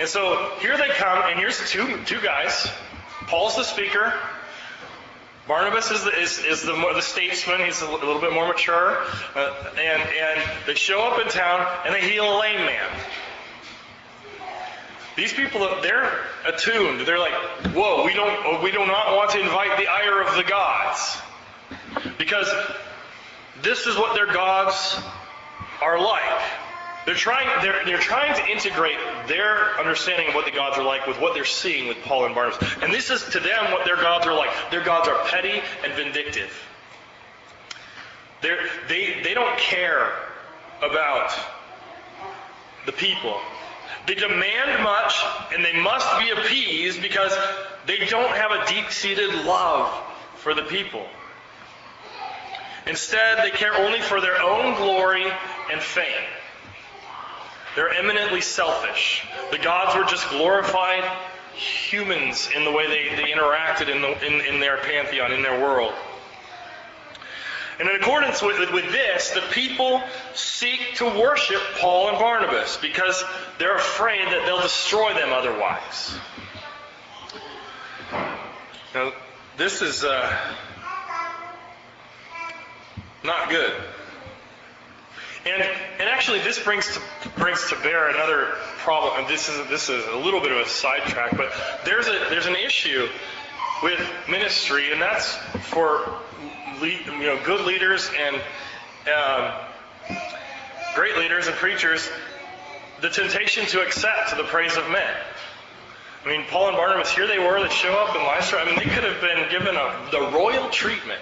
And 0.00 0.08
so 0.08 0.56
here 0.60 0.76
they 0.76 0.88
come, 0.88 1.22
and 1.30 1.38
here's 1.38 1.58
two 1.70 2.02
two 2.04 2.20
guys. 2.20 2.68
Paul's 3.28 3.56
the 3.56 3.64
speaker. 3.64 4.12
Barnabas 5.48 5.90
is 5.90 6.04
the, 6.04 6.20
is, 6.20 6.38
is 6.38 6.62
the, 6.62 6.72
the 6.72 7.00
statesman. 7.00 7.64
He's 7.64 7.82
a 7.82 7.90
little 7.90 8.20
bit 8.20 8.32
more 8.32 8.46
mature. 8.46 8.96
Uh, 9.34 9.72
and, 9.76 10.02
and 10.02 10.50
they 10.66 10.74
show 10.74 11.02
up 11.02 11.20
in 11.20 11.28
town 11.28 11.66
and 11.84 11.94
they 11.94 12.00
heal 12.00 12.24
a 12.24 12.38
lame 12.38 12.60
man. 12.60 12.90
These 15.16 15.32
people, 15.32 15.60
they're 15.82 16.10
attuned. 16.46 17.06
They're 17.06 17.18
like, 17.18 17.34
whoa, 17.74 18.04
we 18.04 18.14
don't, 18.14 18.62
we 18.62 18.70
do 18.70 18.78
not 18.78 19.16
want 19.16 19.30
to 19.32 19.40
invite 19.40 19.78
the 19.78 19.88
ire 19.88 20.22
of 20.22 20.34
the 20.36 20.42
gods. 20.42 21.18
Because 22.18 22.50
this 23.62 23.86
is 23.86 23.96
what 23.96 24.14
their 24.14 24.26
gods 24.26 24.98
are 25.82 26.00
like. 26.00 26.42
They're 27.04 27.14
trying, 27.14 27.48
they're, 27.62 27.84
they're 27.84 27.98
trying 27.98 28.34
to 28.36 28.50
integrate 28.50 28.98
their 29.26 29.78
understanding 29.78 30.28
of 30.28 30.34
what 30.34 30.44
the 30.44 30.52
gods 30.52 30.78
are 30.78 30.84
like 30.84 31.06
with 31.06 31.20
what 31.20 31.34
they're 31.34 31.44
seeing 31.44 31.88
with 31.88 31.98
Paul 32.04 32.26
and 32.26 32.34
Barnabas. 32.34 32.62
And 32.80 32.92
this 32.92 33.10
is 33.10 33.24
to 33.30 33.40
them 33.40 33.72
what 33.72 33.84
their 33.84 33.96
gods 33.96 34.26
are 34.26 34.34
like. 34.34 34.50
Their 34.70 34.84
gods 34.84 35.08
are 35.08 35.18
petty 35.26 35.60
and 35.84 35.92
vindictive. 35.94 36.52
They're, 38.40 38.68
they, 38.88 39.20
they 39.22 39.34
don't 39.34 39.58
care 39.58 40.12
about 40.80 41.32
the 42.86 42.92
people. 42.92 43.40
They 44.06 44.14
demand 44.14 44.82
much 44.82 45.22
and 45.54 45.64
they 45.64 45.78
must 45.80 46.08
be 46.18 46.30
appeased 46.30 47.00
because 47.02 47.36
they 47.86 47.98
don't 48.06 48.30
have 48.30 48.50
a 48.50 48.66
deep 48.66 48.90
seated 48.90 49.32
love 49.44 49.92
for 50.36 50.54
the 50.54 50.62
people. 50.62 51.06
Instead, 52.86 53.38
they 53.44 53.50
care 53.50 53.74
only 53.76 54.00
for 54.00 54.20
their 54.20 54.40
own 54.42 54.74
glory 54.74 55.24
and 55.70 55.80
fame. 55.80 56.26
They're 57.76 57.92
eminently 57.94 58.40
selfish. 58.40 59.24
The 59.50 59.58
gods 59.58 59.96
were 59.96 60.04
just 60.04 60.28
glorified 60.30 61.04
humans 61.54 62.48
in 62.54 62.64
the 62.64 62.72
way 62.72 62.86
they, 62.86 63.14
they 63.16 63.30
interacted 63.30 63.88
in, 63.88 64.02
the, 64.02 64.26
in, 64.26 64.54
in 64.54 64.60
their 64.60 64.78
pantheon, 64.78 65.32
in 65.32 65.42
their 65.42 65.60
world. 65.60 65.94
And 67.78 67.88
in 67.88 67.96
accordance 67.96 68.42
with, 68.42 68.58
with 68.72 68.90
this, 68.92 69.30
the 69.30 69.40
people 69.52 70.02
seek 70.34 70.94
to 70.96 71.04
worship 71.04 71.60
Paul 71.78 72.08
and 72.08 72.18
Barnabas 72.18 72.76
because 72.76 73.24
they're 73.58 73.76
afraid 73.76 74.26
that 74.26 74.42
they'll 74.44 74.60
destroy 74.60 75.14
them 75.14 75.32
otherwise. 75.32 76.14
Now, 78.94 79.12
this 79.56 79.80
is 79.80 80.04
uh, 80.04 80.36
not 83.24 83.48
good. 83.48 83.72
And, 85.44 85.62
and 85.98 86.08
actually, 86.08 86.38
this 86.40 86.62
brings 86.62 86.94
to, 86.94 87.28
brings 87.30 87.68
to 87.70 87.76
bear 87.76 88.10
another 88.10 88.52
problem. 88.78 89.18
And 89.18 89.28
this 89.28 89.48
is 89.48 89.68
this 89.68 89.88
is 89.88 90.06
a 90.06 90.16
little 90.16 90.40
bit 90.40 90.52
of 90.52 90.58
a 90.58 90.68
sidetrack, 90.68 91.36
but 91.36 91.52
there's 91.84 92.06
a 92.06 92.26
there's 92.30 92.46
an 92.46 92.54
issue 92.54 93.08
with 93.82 94.00
ministry, 94.28 94.92
and 94.92 95.02
that's 95.02 95.34
for 95.62 96.20
lead, 96.82 97.06
you 97.06 97.26
know 97.26 97.40
good 97.44 97.64
leaders 97.64 98.10
and 98.18 98.36
um, 99.14 99.52
great 100.94 101.16
leaders 101.16 101.46
and 101.46 101.56
preachers, 101.56 102.10
the 103.00 103.08
temptation 103.08 103.64
to 103.66 103.80
accept 103.80 104.36
the 104.36 104.44
praise 104.44 104.76
of 104.76 104.88
men. 104.90 105.14
I 106.24 106.28
mean, 106.28 106.44
Paul 106.48 106.68
and 106.68 106.76
Barnabas, 106.76 107.10
here 107.10 107.26
they 107.26 107.38
were, 107.38 107.60
they 107.60 107.68
show 107.68 107.94
up 107.94 108.14
in 108.14 108.22
Lystra. 108.22 108.60
I 108.60 108.66
mean, 108.66 108.76
they 108.76 108.84
could 108.84 109.02
have 109.04 109.20
been 109.20 109.50
given 109.50 109.74
a, 109.74 110.08
the 110.12 110.20
royal 110.36 110.68
treatment. 110.70 111.20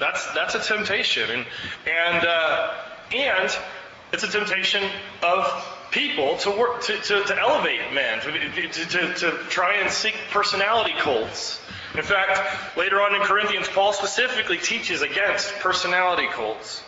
That's 0.00 0.32
that's 0.32 0.54
a 0.56 0.60
temptation, 0.60 1.30
and 1.30 1.46
and 1.86 2.26
uh, 2.26 2.74
and 3.14 3.56
it's 4.12 4.24
a 4.24 4.28
temptation 4.28 4.82
of 5.22 5.46
people 5.92 6.36
to 6.38 6.50
work 6.50 6.82
to, 6.82 6.96
to, 6.98 7.22
to 7.22 7.40
elevate 7.40 7.80
men, 7.92 8.20
to, 8.20 8.32
to, 8.32 9.14
to 9.14 9.30
try 9.48 9.74
and 9.74 9.88
seek 9.90 10.16
personality 10.30 10.92
cults. 10.98 11.60
In 11.94 12.02
fact, 12.02 12.76
later 12.76 13.00
on 13.00 13.14
in 13.14 13.22
Corinthians, 13.22 13.68
Paul 13.68 13.92
specifically 13.92 14.58
teaches 14.58 15.02
against 15.02 15.54
personality 15.60 16.26
cults. 16.28 16.82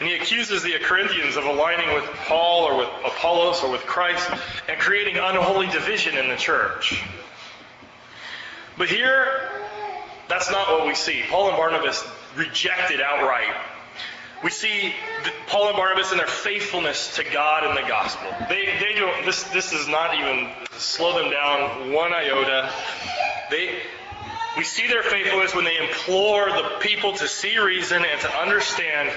And 0.00 0.08
he 0.08 0.14
accuses 0.14 0.62
the 0.62 0.78
Corinthians 0.78 1.36
of 1.36 1.44
aligning 1.44 1.92
with 1.94 2.04
Paul 2.26 2.64
or 2.64 2.78
with 2.78 2.88
Apollos 3.04 3.62
or 3.62 3.70
with 3.70 3.82
Christ 3.82 4.30
and 4.68 4.78
creating 4.78 5.16
unholy 5.16 5.66
division 5.66 6.16
in 6.16 6.28
the 6.28 6.36
church. 6.36 7.02
But 8.78 8.88
here, 8.88 9.50
that's 10.28 10.50
not 10.50 10.68
what 10.68 10.86
we 10.86 10.94
see. 10.94 11.22
Paul 11.28 11.48
and 11.48 11.56
Barnabas 11.56 12.06
rejected 12.36 13.00
outright. 13.00 13.54
We 14.44 14.50
see 14.50 14.94
Paul 15.48 15.68
and 15.68 15.76
Barnabas 15.76 16.12
in 16.12 16.18
their 16.18 16.28
faithfulness 16.28 17.16
to 17.16 17.24
God 17.24 17.64
and 17.64 17.76
the 17.76 17.88
gospel. 17.88 18.28
They, 18.48 18.66
they 18.78 18.94
don't, 18.94 19.26
this, 19.26 19.42
this 19.44 19.72
does 19.72 19.88
not 19.88 20.14
even 20.14 20.48
slow 20.76 21.20
them 21.20 21.32
down 21.32 21.92
one 21.92 22.12
iota. 22.12 22.72
They, 23.50 23.80
we 24.58 24.64
see 24.64 24.88
their 24.88 25.04
faithfulness 25.04 25.54
when 25.54 25.64
they 25.64 25.78
implore 25.78 26.50
the 26.50 26.78
people 26.80 27.12
to 27.12 27.28
see 27.28 27.56
reason 27.58 28.04
and 28.04 28.20
to 28.20 28.28
understand 28.38 29.08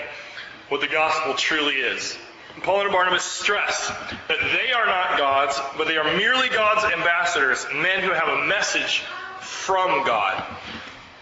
what 0.69 0.81
the 0.81 0.87
gospel 0.87 1.33
truly 1.33 1.73
is. 1.73 2.15
Paul 2.61 2.81
and 2.81 2.91
Barnabas 2.91 3.23
stress 3.23 3.87
that 4.27 4.37
they 4.37 4.71
are 4.71 4.85
not 4.85 5.17
gods, 5.17 5.59
but 5.77 5.87
they 5.87 5.97
are 5.97 6.15
merely 6.15 6.47
God's 6.49 6.83
ambassadors, 6.93 7.65
men 7.73 8.03
who 8.03 8.11
have 8.11 8.27
a 8.27 8.45
message 8.45 9.03
from 9.39 10.05
God. 10.05 10.43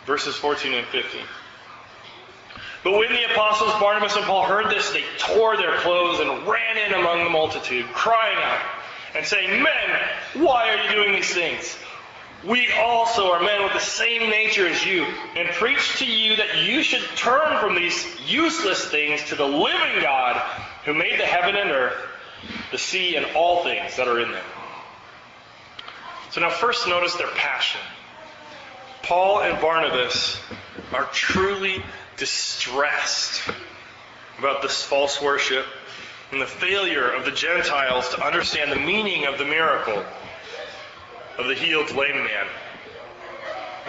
Verses 0.05 0.35
14 0.35 0.73
and 0.73 0.87
15. 0.87 1.21
But 2.83 2.91
when 2.91 3.13
the 3.13 3.31
apostles 3.31 3.71
Barnabas 3.79 4.17
and 4.17 4.25
Paul 4.25 4.45
heard 4.45 4.69
this, 4.69 4.89
they 4.91 5.03
tore 5.17 5.55
their 5.55 5.77
clothes 5.77 6.19
and 6.19 6.45
ran 6.45 6.77
in 6.77 6.93
among 6.93 7.23
the 7.23 7.29
multitude, 7.29 7.85
crying 7.93 8.37
out 8.37 8.61
and 9.15 9.25
saying, 9.25 9.63
Men, 9.63 10.43
why 10.43 10.73
are 10.73 10.83
you 10.83 10.91
doing 10.91 11.13
these 11.13 11.33
things? 11.33 11.77
We 12.45 12.71
also 12.71 13.31
are 13.33 13.41
men 13.41 13.63
with 13.63 13.73
the 13.73 13.79
same 13.79 14.29
nature 14.29 14.65
as 14.65 14.85
you, 14.85 15.05
and 15.35 15.49
preach 15.49 15.97
to 15.99 16.05
you 16.05 16.37
that 16.37 16.63
you 16.63 16.83
should 16.83 17.03
turn 17.17 17.59
from 17.59 17.75
these 17.75 18.05
useless 18.29 18.85
things 18.85 19.23
to 19.25 19.35
the 19.35 19.45
living 19.45 20.01
God 20.01 20.37
who 20.85 20.93
made 20.93 21.19
the 21.19 21.25
heaven 21.25 21.57
and 21.57 21.69
earth, 21.69 21.97
the 22.71 22.77
sea, 22.77 23.17
and 23.17 23.25
all 23.35 23.63
things 23.63 23.97
that 23.97 24.07
are 24.07 24.21
in 24.21 24.31
them. 24.31 24.45
So 26.31 26.39
now, 26.39 26.49
first 26.49 26.87
notice 26.87 27.15
their 27.15 27.27
passion. 27.27 27.81
Paul 29.03 29.41
and 29.41 29.59
Barnabas 29.59 30.39
are 30.93 31.05
truly 31.11 31.83
distressed 32.15 33.41
about 34.37 34.61
this 34.61 34.81
false 34.81 35.21
worship 35.21 35.65
and 36.31 36.39
the 36.39 36.45
failure 36.45 37.09
of 37.11 37.25
the 37.25 37.31
Gentiles 37.31 38.09
to 38.09 38.25
understand 38.25 38.71
the 38.71 38.77
meaning 38.77 39.25
of 39.25 39.37
the 39.37 39.45
miracle 39.45 40.05
of 41.39 41.47
the 41.47 41.55
healed 41.55 41.89
lame 41.95 42.17
man. 42.17 42.45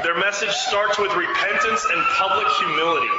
Their 0.03 0.19
message 0.19 0.51
starts 0.51 0.99
with 0.99 1.15
repentance 1.15 1.85
and 1.93 2.03
public 2.17 2.47
humility. 2.59 3.11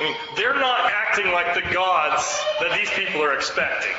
I 0.00 0.04
mean, 0.04 0.16
they're 0.36 0.54
not 0.54 0.90
acting 0.90 1.30
like 1.32 1.54
the 1.54 1.74
gods 1.74 2.40
that 2.60 2.72
these 2.78 2.90
people 2.90 3.22
are 3.22 3.34
expecting. 3.34 3.92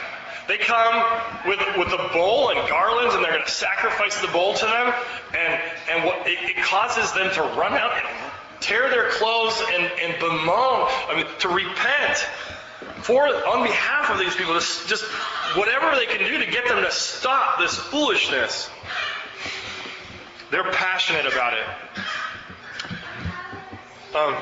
They 0.47 0.57
come 0.57 1.03
with, 1.45 1.59
with 1.77 1.87
a 1.89 2.09
bowl 2.13 2.49
and 2.49 2.69
garlands, 2.69 3.15
and 3.15 3.23
they're 3.23 3.31
going 3.31 3.45
to 3.45 3.51
sacrifice 3.51 4.19
the 4.21 4.27
bowl 4.27 4.53
to 4.53 4.65
them, 4.65 4.93
and, 5.37 5.61
and 5.91 6.05
what, 6.05 6.27
it, 6.27 6.37
it 6.57 6.63
causes 6.63 7.11
them 7.13 7.33
to 7.33 7.41
run 7.59 7.73
out 7.73 7.93
and 7.93 8.05
tear 8.61 8.89
their 8.89 9.09
clothes 9.11 9.61
and, 9.73 9.91
and 10.01 10.19
bemoan, 10.19 10.87
I 11.09 11.13
mean, 11.15 11.25
to 11.39 11.49
repent 11.49 12.27
for 13.01 13.27
on 13.27 13.63
behalf 13.63 14.09
of 14.09 14.19
these 14.19 14.35
people, 14.35 14.53
just, 14.53 14.87
just 14.87 15.03
whatever 15.55 15.95
they 15.95 16.05
can 16.05 16.19
do 16.19 16.43
to 16.43 16.51
get 16.51 16.67
them 16.67 16.83
to 16.83 16.91
stop 16.91 17.59
this 17.59 17.75
foolishness. 17.75 18.69
They're 20.51 20.71
passionate 20.71 21.25
about 21.25 21.53
it. 21.53 21.65
Um, 24.15 24.35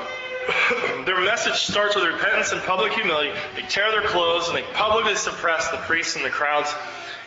their 1.06 1.20
message 1.22 1.56
starts 1.56 1.96
with 1.96 2.06
repentance 2.06 2.52
and 2.52 2.62
public 2.62 2.94
humility. 2.94 3.32
They 3.56 3.64
tear 3.64 3.92
their 3.92 4.08
clothes 4.08 4.48
and 4.48 4.58
they 4.58 4.64
publicly 4.74 5.16
suppress 5.16 5.70
the 5.72 5.78
priests 5.78 6.16
and 6.16 6.24
the 6.24 6.30
crowd's 6.30 6.74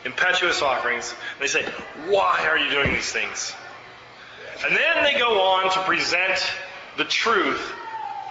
impetuous 0.05 0.63
offerings. 0.63 1.11
And 1.11 1.43
they 1.43 1.49
say, 1.49 1.65
Why 2.09 2.47
are 2.47 2.59
you 2.59 2.71
doing 2.71 2.93
these 2.93 3.11
things? 3.13 3.53
And 4.65 4.77
then 4.77 5.05
they 5.05 5.19
go 5.19 5.41
on 5.41 5.71
to 5.73 5.83
present 5.83 6.41
the 6.97 7.05
truth 7.05 7.73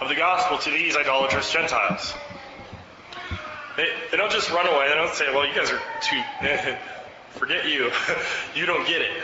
of 0.00 0.08
the 0.08 0.14
gospel 0.14 0.58
to 0.58 0.70
these 0.70 0.96
idolatrous 0.96 1.52
Gentiles. 1.52 2.14
They, 3.76 3.88
they 4.10 4.16
don't 4.16 4.32
just 4.32 4.50
run 4.50 4.66
away. 4.66 4.88
They 4.88 4.94
don't 4.94 5.14
say, 5.14 5.32
well, 5.34 5.46
you 5.46 5.54
guys 5.54 5.70
are 5.70 5.80
too, 6.00 6.22
forget 7.30 7.66
you. 7.66 7.90
you 8.54 8.66
don't 8.66 8.86
get 8.86 9.02
it. 9.02 9.22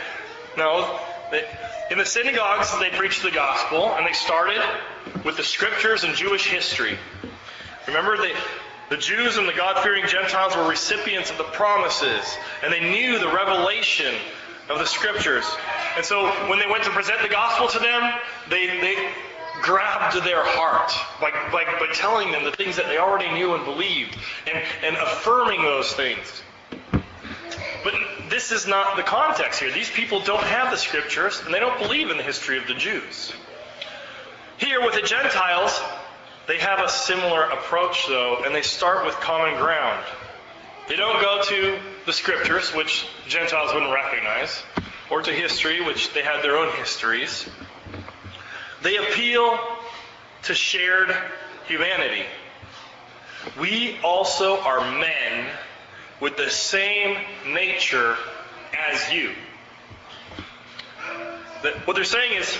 No, 0.57 0.99
they, 1.31 1.45
in 1.89 1.97
the 1.97 2.05
synagogues, 2.05 2.77
they 2.79 2.89
preached 2.91 3.23
the 3.23 3.31
gospel, 3.31 3.89
and 3.95 4.05
they 4.05 4.13
started 4.13 4.61
with 5.25 5.37
the 5.37 5.43
scriptures 5.43 6.03
and 6.03 6.15
Jewish 6.15 6.47
history. 6.47 6.97
Remember, 7.87 8.17
they, 8.17 8.33
the 8.89 8.97
Jews 8.97 9.37
and 9.37 9.47
the 9.47 9.53
God 9.53 9.81
fearing 9.83 10.05
Gentiles 10.07 10.55
were 10.55 10.67
recipients 10.67 11.31
of 11.31 11.37
the 11.37 11.43
promises, 11.45 12.37
and 12.63 12.71
they 12.71 12.79
knew 12.79 13.17
the 13.17 13.27
revelation 13.27 14.13
of 14.69 14.79
the 14.79 14.85
scriptures. 14.85 15.45
And 15.95 16.05
so 16.05 16.27
when 16.47 16.59
they 16.59 16.67
went 16.67 16.83
to 16.83 16.91
present 16.91 17.21
the 17.21 17.29
gospel 17.29 17.67
to 17.67 17.79
them, 17.79 18.13
they, 18.49 18.67
they 18.67 19.11
grabbed 19.63 20.23
their 20.25 20.43
heart 20.43 20.91
by, 21.19 21.31
by, 21.51 21.63
by 21.79 21.91
telling 21.93 22.31
them 22.31 22.43
the 22.43 22.51
things 22.51 22.75
that 22.75 22.85
they 22.87 22.97
already 22.97 23.33
knew 23.33 23.55
and 23.55 23.63
believed 23.63 24.15
and, 24.45 24.63
and 24.83 24.95
affirming 24.97 25.61
those 25.61 25.91
things. 25.93 26.43
But 27.83 27.93
this 28.29 28.51
is 28.51 28.67
not 28.67 28.97
the 28.97 29.03
context 29.03 29.59
here. 29.59 29.71
These 29.71 29.89
people 29.89 30.19
don't 30.19 30.43
have 30.43 30.69
the 30.69 30.77
scriptures 30.77 31.41
and 31.43 31.53
they 31.53 31.59
don't 31.59 31.79
believe 31.79 32.11
in 32.11 32.17
the 32.17 32.23
history 32.23 32.57
of 32.57 32.67
the 32.67 32.73
Jews. 32.73 33.33
Here 34.57 34.81
with 34.81 34.95
the 34.95 35.01
Gentiles, 35.01 35.81
they 36.47 36.59
have 36.59 36.79
a 36.79 36.89
similar 36.89 37.43
approach 37.43 38.05
though, 38.07 38.43
and 38.45 38.53
they 38.53 38.61
start 38.61 39.05
with 39.05 39.15
common 39.15 39.55
ground. 39.59 40.05
They 40.89 40.97
don't 40.97 41.21
go 41.21 41.41
to 41.41 41.79
the 42.05 42.11
scriptures, 42.11 42.73
which 42.75 43.07
Gentiles 43.27 43.73
wouldn't 43.73 43.93
recognize, 43.93 44.61
or 45.09 45.21
to 45.21 45.31
history, 45.31 45.81
which 45.81 46.13
they 46.13 46.21
had 46.21 46.43
their 46.43 46.57
own 46.57 46.75
histories. 46.75 47.47
They 48.83 48.97
appeal 48.97 49.57
to 50.43 50.53
shared 50.53 51.15
humanity. 51.67 52.25
We 53.59 53.97
also 54.03 54.59
are 54.59 54.79
men 54.99 55.47
with 56.19 56.35
the 56.35 56.49
same 56.49 57.17
nature 57.47 58.15
as 58.89 59.11
you. 59.11 59.31
What 61.85 61.95
they're 61.95 62.03
saying 62.03 62.37
is, 62.37 62.57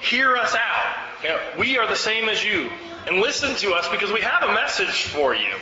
hear 0.00 0.36
us 0.36 0.54
out. 0.54 0.96
You 1.22 1.28
know, 1.30 1.40
we 1.58 1.78
are 1.78 1.88
the 1.88 1.96
same 1.96 2.28
as 2.28 2.44
you. 2.44 2.70
And 3.08 3.18
listen 3.18 3.56
to 3.56 3.72
us 3.72 3.88
because 3.88 4.12
we 4.12 4.20
have 4.20 4.44
a 4.44 4.52
message 4.54 5.02
for 5.02 5.34
you. 5.34 5.52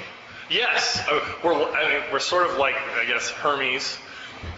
Yes, 0.50 1.02
uh, 1.10 1.20
we're, 1.42 1.54
I 1.54 1.88
mean, 1.88 2.02
we're 2.12 2.18
sort 2.18 2.48
of 2.50 2.58
like, 2.58 2.74
I 2.74 3.06
guess, 3.06 3.30
Hermes. 3.30 3.96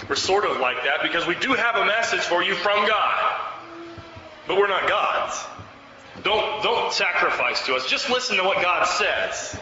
We're 0.08 0.16
sort 0.16 0.44
of 0.44 0.58
like 0.58 0.82
that 0.84 1.02
because 1.02 1.26
we 1.26 1.36
do 1.36 1.52
have 1.52 1.76
a 1.76 1.86
message 1.86 2.20
for 2.20 2.42
you 2.42 2.54
from 2.56 2.86
God. 2.88 3.35
But 4.46 4.56
we're 4.56 4.68
not 4.68 4.88
gods. 4.88 5.44
Don't, 6.22 6.62
don't 6.62 6.92
sacrifice 6.92 7.66
to 7.66 7.74
us. 7.74 7.88
Just 7.88 8.08
listen 8.10 8.36
to 8.36 8.44
what 8.44 8.62
God 8.62 8.84
says. 8.84 9.58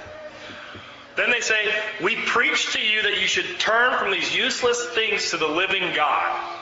Then 1.17 1.31
they 1.31 1.41
say, 1.41 1.73
We 2.03 2.17
preach 2.17 2.73
to 2.73 2.81
you 2.81 3.03
that 3.03 3.21
you 3.21 3.27
should 3.27 3.59
turn 3.59 3.99
from 3.99 4.11
these 4.11 4.35
useless 4.35 4.85
things 4.91 5.31
to 5.31 5.37
the 5.37 5.49
living 5.49 5.95
God. 5.95 6.61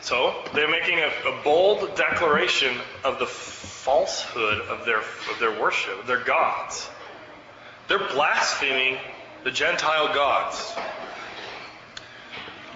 So 0.00 0.34
they're 0.54 0.70
making 0.70 1.00
a, 1.00 1.08
a 1.28 1.42
bold 1.42 1.96
declaration 1.96 2.76
of 3.04 3.18
the 3.18 3.26
falsehood 3.26 4.62
of 4.62 4.86
their, 4.86 5.00
of 5.00 5.38
their 5.38 5.60
worship, 5.60 6.06
their 6.06 6.22
gods. 6.24 6.88
They're 7.88 8.08
blaspheming 8.08 8.98
the 9.44 9.50
Gentile 9.50 10.14
gods. 10.14 10.74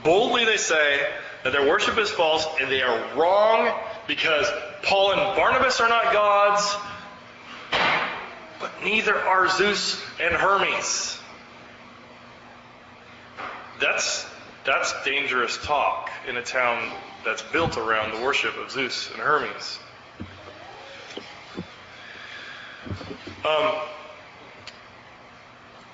Boldly 0.04 0.44
they 0.44 0.56
say 0.56 1.06
that 1.44 1.52
their 1.52 1.66
worship 1.66 1.98
is 1.98 2.10
false 2.10 2.46
and 2.60 2.70
they 2.70 2.82
are 2.82 3.16
wrong 3.16 3.78
because 4.06 4.46
Paul 4.82 5.12
and 5.12 5.36
Barnabas 5.36 5.80
are 5.80 5.88
not 5.88 6.12
gods, 6.12 6.76
but 8.60 8.70
neither 8.84 9.14
are 9.16 9.48
Zeus 9.48 10.00
and 10.20 10.34
Hermes. 10.34 11.18
That's 13.80 14.26
that's 14.64 14.94
dangerous 15.04 15.58
talk 15.64 16.10
in 16.28 16.36
a 16.36 16.42
town 16.42 16.92
that's 17.24 17.42
built 17.42 17.76
around 17.76 18.16
the 18.16 18.24
worship 18.24 18.56
of 18.56 18.70
Zeus 18.70 19.10
and 19.10 19.20
Hermes. 19.20 19.78
Um, 23.44 23.74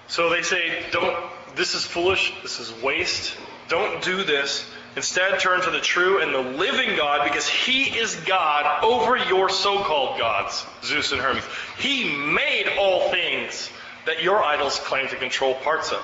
so 0.07 0.29
they 0.29 0.43
say, 0.43 0.85
don't, 0.91 1.17
this 1.57 1.75
is 1.75 1.83
foolish, 1.83 2.35
this 2.43 2.61
is 2.61 2.71
waste, 2.83 3.37
don't 3.69 4.03
do 4.03 4.23
this. 4.23 4.69
Instead, 4.96 5.38
turn 5.38 5.61
to 5.62 5.70
the 5.70 5.81
true 5.81 6.20
and 6.22 6.35
the 6.35 6.59
living 6.59 6.96
God 6.96 7.24
because 7.24 7.48
He 7.48 7.85
is 7.85 8.16
God 8.16 8.83
over 8.83 9.16
your 9.16 9.48
so 9.48 9.83
called 9.83 10.18
gods, 10.18 10.64
Zeus 10.83 11.12
and 11.12 11.20
Hermes. 11.20 11.44
He 11.79 12.05
made 12.16 12.66
all 12.79 13.11
things 13.11 13.70
that 14.07 14.22
your 14.22 14.42
idols 14.42 14.79
claim 14.81 15.09
to 15.09 15.16
control 15.16 15.55
parts 15.57 15.92
of. 15.92 16.03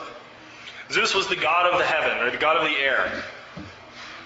Zeus 0.93 1.15
was 1.15 1.29
the 1.29 1.37
God 1.37 1.73
of 1.73 1.79
the 1.79 1.85
heaven, 1.85 2.19
or 2.19 2.31
the 2.31 2.37
God 2.37 2.57
of 2.57 2.65
the 2.65 2.77
air. 2.77 3.11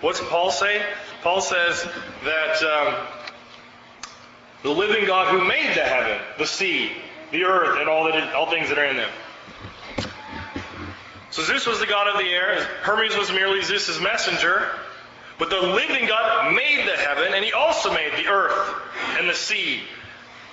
What's 0.00 0.20
Paul 0.20 0.50
say? 0.50 0.82
Paul 1.22 1.40
says 1.40 1.86
that 2.24 2.62
um, 2.62 3.06
the 4.62 4.70
living 4.70 5.06
God 5.06 5.28
who 5.28 5.46
made 5.46 5.74
the 5.74 5.82
heaven, 5.82 6.20
the 6.36 6.46
sea, 6.46 6.92
the 7.30 7.44
earth, 7.44 7.78
and 7.78 7.88
all, 7.88 8.04
that 8.04 8.34
all 8.34 8.50
things 8.50 8.68
that 8.68 8.78
are 8.78 8.84
in 8.84 8.96
them. 8.96 9.10
So 11.38 11.44
Zeus 11.44 11.68
was 11.68 11.78
the 11.78 11.86
god 11.86 12.08
of 12.08 12.18
the 12.18 12.28
air. 12.28 12.64
Hermes 12.82 13.16
was 13.16 13.30
merely 13.30 13.62
Zeus's 13.62 14.00
messenger. 14.00 14.70
But 15.38 15.50
the 15.50 15.60
living 15.60 16.08
God 16.08 16.52
made 16.52 16.84
the 16.84 16.96
heaven, 16.96 17.32
and 17.32 17.44
he 17.44 17.52
also 17.52 17.94
made 17.94 18.10
the 18.16 18.26
earth 18.26 18.74
and 19.20 19.30
the 19.30 19.34
sea 19.34 19.82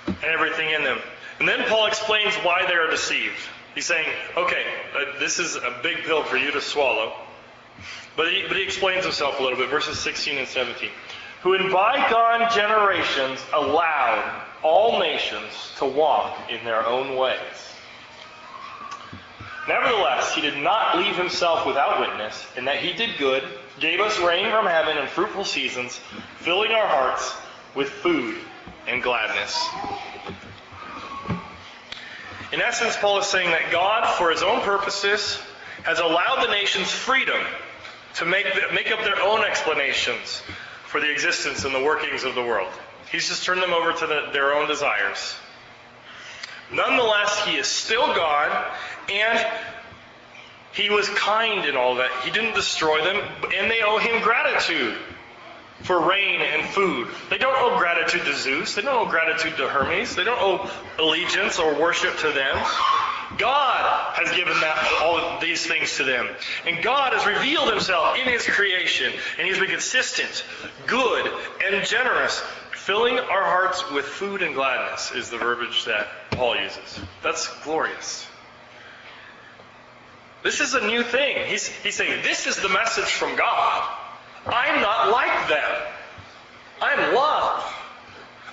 and 0.06 0.24
everything 0.26 0.70
in 0.70 0.84
them. 0.84 1.00
And 1.40 1.48
then 1.48 1.64
Paul 1.68 1.86
explains 1.86 2.36
why 2.36 2.66
they 2.68 2.74
are 2.74 2.88
deceived. 2.88 3.34
He's 3.74 3.84
saying, 3.84 4.06
okay, 4.36 4.62
uh, 4.94 5.18
this 5.18 5.40
is 5.40 5.56
a 5.56 5.80
big 5.82 6.04
pill 6.04 6.22
for 6.22 6.36
you 6.36 6.52
to 6.52 6.60
swallow. 6.60 7.14
But 8.16 8.32
he, 8.32 8.44
but 8.46 8.56
he 8.56 8.62
explains 8.62 9.02
himself 9.02 9.40
a 9.40 9.42
little 9.42 9.58
bit, 9.58 9.68
verses 9.68 9.98
16 9.98 10.38
and 10.38 10.46
17. 10.46 10.88
who 11.42 11.54
in 11.54 11.72
bygone 11.72 12.48
generations 12.54 13.40
allowed 13.52 14.40
all 14.62 15.00
nations 15.00 15.72
to 15.78 15.84
walk 15.84 16.48
in 16.48 16.64
their 16.64 16.86
own 16.86 17.16
ways. 17.16 17.75
Nevertheless, 19.68 20.34
he 20.34 20.40
did 20.40 20.56
not 20.56 20.96
leave 20.96 21.16
himself 21.16 21.66
without 21.66 22.00
witness, 22.00 22.46
in 22.56 22.66
that 22.66 22.76
he 22.76 22.92
did 22.92 23.18
good, 23.18 23.42
gave 23.80 24.00
us 24.00 24.18
rain 24.20 24.50
from 24.50 24.66
heaven 24.66 24.96
and 24.96 25.08
fruitful 25.08 25.44
seasons, 25.44 26.00
filling 26.38 26.70
our 26.70 26.86
hearts 26.86 27.34
with 27.74 27.88
food 27.88 28.36
and 28.86 29.02
gladness. 29.02 29.68
In 32.52 32.60
essence, 32.62 32.96
Paul 32.96 33.18
is 33.18 33.26
saying 33.26 33.50
that 33.50 33.72
God, 33.72 34.06
for 34.16 34.30
his 34.30 34.42
own 34.42 34.60
purposes, 34.60 35.38
has 35.82 35.98
allowed 35.98 36.44
the 36.44 36.50
nations 36.52 36.90
freedom 36.90 37.40
to 38.14 38.24
make, 38.24 38.46
make 38.72 38.92
up 38.92 39.00
their 39.00 39.20
own 39.20 39.44
explanations 39.44 40.42
for 40.86 41.00
the 41.00 41.10
existence 41.10 41.64
and 41.64 41.74
the 41.74 41.82
workings 41.82 42.22
of 42.22 42.34
the 42.34 42.42
world. 42.42 42.72
He's 43.10 43.28
just 43.28 43.44
turned 43.44 43.62
them 43.62 43.72
over 43.72 43.92
to 43.92 44.06
the, 44.06 44.30
their 44.32 44.54
own 44.54 44.68
desires. 44.68 45.34
Nonetheless, 46.72 47.44
he 47.44 47.56
is 47.56 47.66
still 47.66 48.06
God, 48.14 48.66
and 49.10 49.46
he 50.72 50.90
was 50.90 51.08
kind 51.10 51.64
in 51.64 51.76
all 51.76 51.96
that. 51.96 52.10
He 52.24 52.30
didn't 52.30 52.54
destroy 52.54 53.02
them, 53.02 53.22
and 53.54 53.70
they 53.70 53.82
owe 53.82 53.98
him 53.98 54.22
gratitude 54.22 54.96
for 55.82 56.00
rain 56.08 56.40
and 56.40 56.68
food. 56.68 57.08
They 57.30 57.38
don't 57.38 57.56
owe 57.56 57.78
gratitude 57.78 58.22
to 58.24 58.34
Zeus. 58.34 58.74
They 58.74 58.82
don't 58.82 59.06
owe 59.06 59.10
gratitude 59.10 59.56
to 59.58 59.68
Hermes. 59.68 60.16
They 60.16 60.24
don't 60.24 60.40
owe 60.40 60.70
allegiance 60.98 61.58
or 61.58 61.74
worship 61.80 62.16
to 62.18 62.32
them. 62.32 62.56
God 63.38 64.14
has 64.14 64.34
given 64.34 64.54
that, 64.60 65.00
all 65.02 65.40
these 65.40 65.66
things 65.66 65.96
to 65.96 66.04
them. 66.04 66.28
And 66.66 66.82
God 66.82 67.12
has 67.12 67.26
revealed 67.26 67.70
himself 67.70 68.16
in 68.18 68.24
his 68.24 68.46
creation. 68.46 69.12
And 69.38 69.46
he's 69.46 69.58
been 69.58 69.68
consistent, 69.68 70.44
good, 70.86 71.30
and 71.64 71.84
generous. 71.86 72.42
Filling 72.86 73.18
our 73.18 73.42
hearts 73.42 73.90
with 73.90 74.04
food 74.04 74.42
and 74.42 74.54
gladness 74.54 75.10
is 75.10 75.28
the 75.28 75.38
verbiage 75.38 75.86
that 75.86 76.06
Paul 76.30 76.54
uses. 76.54 77.00
That's 77.20 77.48
glorious. 77.64 78.24
This 80.44 80.60
is 80.60 80.74
a 80.74 80.86
new 80.86 81.02
thing. 81.02 81.48
He's, 81.48 81.66
he's 81.66 81.96
saying, 81.96 82.22
This 82.22 82.46
is 82.46 82.62
the 82.62 82.68
message 82.68 83.06
from 83.06 83.34
God. 83.34 83.92
I'm 84.46 84.80
not 84.80 85.10
like 85.10 85.48
them. 85.48 85.82
I'm 86.80 87.12
love. 87.12 87.74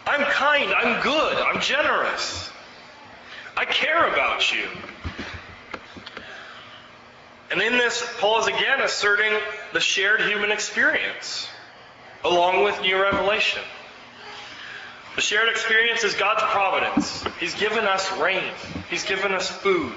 I'm 0.07 0.21
kind. 0.21 0.73
I'm 0.73 1.03
good. 1.03 1.37
I'm 1.37 1.61
generous. 1.61 2.49
I 3.55 3.65
care 3.65 4.07
about 4.11 4.51
you. 4.51 4.65
And 7.51 7.61
in 7.61 7.73
this, 7.73 8.03
Paul 8.17 8.39
is 8.39 8.47
again 8.47 8.81
asserting 8.81 9.31
the 9.73 9.79
shared 9.79 10.21
human 10.21 10.51
experience 10.51 11.47
along 12.25 12.63
with 12.63 12.81
new 12.81 12.99
revelation. 12.99 13.61
The 15.15 15.21
shared 15.21 15.49
experience 15.49 16.04
is 16.04 16.15
God's 16.15 16.41
providence. 16.41 17.23
He's 17.39 17.54
given 17.54 17.86
us 17.86 18.12
rain, 18.17 18.52
He's 18.89 19.04
given 19.04 19.32
us 19.32 19.49
food. 19.49 19.93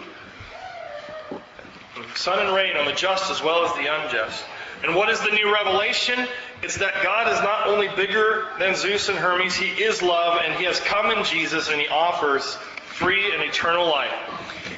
Sun 2.14 2.38
and 2.38 2.54
rain 2.54 2.76
on 2.76 2.86
the 2.86 2.92
just 2.92 3.30
as 3.30 3.42
well 3.42 3.64
as 3.64 3.72
the 3.74 3.86
unjust. 3.92 4.44
And 4.84 4.94
what 4.94 5.08
is 5.08 5.20
the 5.20 5.30
new 5.30 5.52
revelation? 5.52 6.26
It's 6.62 6.78
that 6.78 7.02
God 7.02 7.32
is 7.32 7.40
not 7.40 7.66
only 7.66 7.88
bigger 7.96 8.46
than 8.58 8.74
Zeus 8.74 9.08
and 9.08 9.18
Hermes, 9.18 9.54
He 9.54 9.68
is 9.82 10.02
love, 10.02 10.40
and 10.44 10.54
He 10.54 10.64
has 10.64 10.80
come 10.80 11.10
in 11.10 11.24
Jesus, 11.24 11.70
and 11.70 11.80
He 11.80 11.88
offers 11.88 12.56
free 12.96 13.32
and 13.32 13.42
eternal 13.42 13.86
life. 13.86 14.12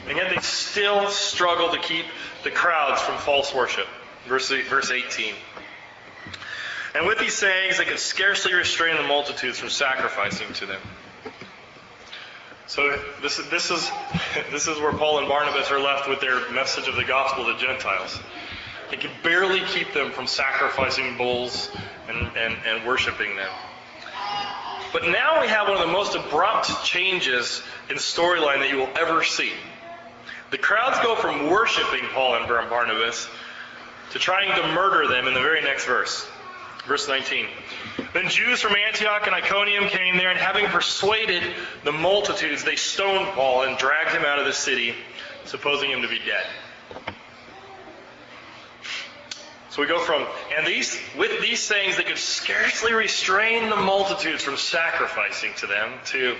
And 0.08 0.16
yet 0.16 0.30
they 0.34 0.40
still 0.40 1.08
struggle 1.10 1.70
to 1.70 1.78
keep 1.78 2.06
the 2.44 2.50
crowds 2.50 3.00
from 3.00 3.18
false 3.18 3.52
worship. 3.54 3.86
Verse, 4.26 4.50
verse 4.50 4.90
18. 4.90 5.34
And 6.98 7.06
with 7.06 7.20
these 7.20 7.36
sayings, 7.36 7.78
they 7.78 7.84
could 7.84 8.00
scarcely 8.00 8.52
restrain 8.54 8.96
the 8.96 9.04
multitudes 9.04 9.56
from 9.56 9.68
sacrificing 9.70 10.52
to 10.54 10.66
them. 10.66 10.80
So 12.66 13.00
this 13.22 13.38
is, 13.38 13.48
this 13.50 13.70
is, 13.70 13.88
this 14.50 14.66
is 14.66 14.80
where 14.80 14.92
Paul 14.92 15.20
and 15.20 15.28
Barnabas 15.28 15.70
are 15.70 15.78
left 15.78 16.08
with 16.08 16.20
their 16.20 16.50
message 16.50 16.88
of 16.88 16.96
the 16.96 17.04
gospel 17.04 17.44
to 17.44 17.52
the 17.52 17.58
Gentiles. 17.60 18.18
They 18.90 18.96
could 18.96 19.12
barely 19.22 19.60
keep 19.60 19.92
them 19.92 20.10
from 20.10 20.26
sacrificing 20.26 21.16
bulls 21.16 21.70
and, 22.08 22.36
and, 22.36 22.56
and 22.66 22.84
worshiping 22.84 23.36
them. 23.36 23.52
But 24.92 25.04
now 25.04 25.40
we 25.40 25.46
have 25.46 25.68
one 25.68 25.76
of 25.76 25.86
the 25.86 25.92
most 25.92 26.16
abrupt 26.16 26.84
changes 26.84 27.62
in 27.88 27.96
storyline 27.98 28.58
that 28.58 28.70
you 28.70 28.76
will 28.78 28.90
ever 28.98 29.22
see. 29.22 29.52
The 30.50 30.58
crowds 30.58 30.98
go 31.04 31.14
from 31.14 31.48
worshiping 31.48 32.08
Paul 32.12 32.34
and 32.34 32.48
Barnabas 32.48 33.28
to 34.10 34.18
trying 34.18 34.52
to 34.60 34.74
murder 34.74 35.06
them 35.06 35.28
in 35.28 35.34
the 35.34 35.40
very 35.40 35.62
next 35.62 35.84
verse. 35.84 36.28
Verse 36.88 37.06
19. 37.06 37.46
Then 38.14 38.30
Jews 38.30 38.62
from 38.62 38.74
Antioch 38.74 39.26
and 39.26 39.34
Iconium 39.34 39.88
came 39.88 40.16
there, 40.16 40.30
and 40.30 40.38
having 40.38 40.64
persuaded 40.66 41.42
the 41.84 41.92
multitudes, 41.92 42.64
they 42.64 42.76
stoned 42.76 43.28
Paul 43.34 43.64
and 43.64 43.76
dragged 43.76 44.12
him 44.12 44.24
out 44.24 44.38
of 44.38 44.46
the 44.46 44.54
city, 44.54 44.94
supposing 45.44 45.90
him 45.90 46.00
to 46.00 46.08
be 46.08 46.18
dead. 46.18 46.46
So 49.68 49.82
we 49.82 49.86
go 49.86 50.00
from, 50.00 50.26
and 50.56 50.66
these, 50.66 50.98
with 51.18 51.42
these 51.42 51.60
sayings, 51.60 51.98
they 51.98 52.04
could 52.04 52.16
scarcely 52.16 52.94
restrain 52.94 53.68
the 53.68 53.76
multitudes 53.76 54.42
from 54.42 54.56
sacrificing 54.56 55.52
to 55.58 55.66
them, 55.66 55.92
to, 56.06 56.36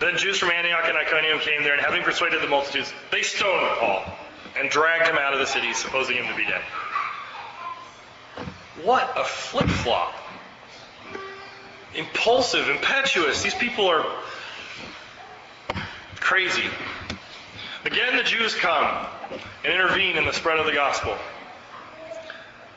then 0.00 0.18
Jews 0.18 0.38
from 0.38 0.50
Antioch 0.50 0.84
and 0.84 0.98
Iconium 0.98 1.38
came 1.38 1.62
there, 1.62 1.72
and 1.72 1.80
having 1.80 2.02
persuaded 2.02 2.42
the 2.42 2.48
multitudes, 2.48 2.92
they 3.10 3.22
stoned 3.22 3.78
Paul 3.78 4.04
and 4.54 4.68
dragged 4.68 5.08
him 5.08 5.16
out 5.16 5.32
of 5.32 5.38
the 5.38 5.46
city, 5.46 5.72
supposing 5.72 6.16
him 6.16 6.28
to 6.28 6.36
be 6.36 6.44
dead. 6.44 6.60
What 8.82 9.12
a 9.16 9.24
flip 9.24 9.68
flop. 9.68 10.14
Impulsive, 11.94 12.68
impetuous. 12.68 13.42
These 13.42 13.54
people 13.54 13.86
are 13.86 14.04
crazy. 16.18 16.64
Again, 17.84 18.16
the 18.16 18.24
Jews 18.24 18.54
come 18.54 19.06
and 19.62 19.72
intervene 19.72 20.16
in 20.16 20.24
the 20.24 20.32
spread 20.32 20.58
of 20.58 20.66
the 20.66 20.72
gospel. 20.72 21.16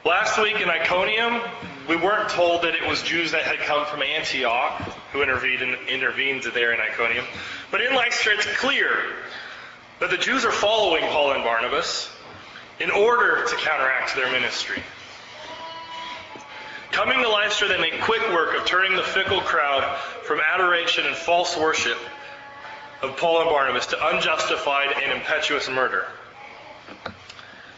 Last 0.05 0.37
week 0.39 0.61
in 0.61 0.69
Iconium, 0.69 1.41
we 1.89 1.95
weren't 1.95 2.29
told 2.29 2.61
that 2.61 2.75
it 2.75 2.87
was 2.87 3.01
Jews 3.01 3.31
that 3.31 3.43
had 3.43 3.59
come 3.59 3.85
from 3.87 4.03
Antioch 4.03 4.81
who 5.11 5.23
intervened, 5.23 5.77
intervened 5.89 6.43
there 6.53 6.73
in 6.73 6.79
Iconium. 6.79 7.25
But 7.71 7.81
in 7.81 7.95
Lystra, 7.95 8.35
it's 8.35 8.45
clear 8.57 8.97
that 9.99 10.11
the 10.11 10.17
Jews 10.17 10.45
are 10.45 10.51
following 10.51 11.03
Paul 11.05 11.31
and 11.31 11.43
Barnabas 11.43 12.09
in 12.79 12.91
order 12.91 13.45
to 13.47 13.55
counteract 13.55 14.15
their 14.15 14.31
ministry. 14.31 14.83
Coming 16.97 17.21
to 17.21 17.29
Lystra, 17.29 17.67
they 17.67 17.79
make 17.79 18.01
quick 18.01 18.23
work 18.33 18.57
of 18.57 18.65
turning 18.65 18.95
the 18.95 19.03
fickle 19.03 19.39
crowd 19.41 19.99
from 20.23 20.39
adoration 20.39 21.05
and 21.05 21.15
false 21.15 21.55
worship 21.55 21.99
of 23.03 23.15
Paul 23.17 23.41
and 23.41 23.51
Barnabas 23.51 23.85
to 23.85 24.07
unjustified 24.07 24.93
and 25.03 25.11
impetuous 25.11 25.69
murder. 25.69 26.07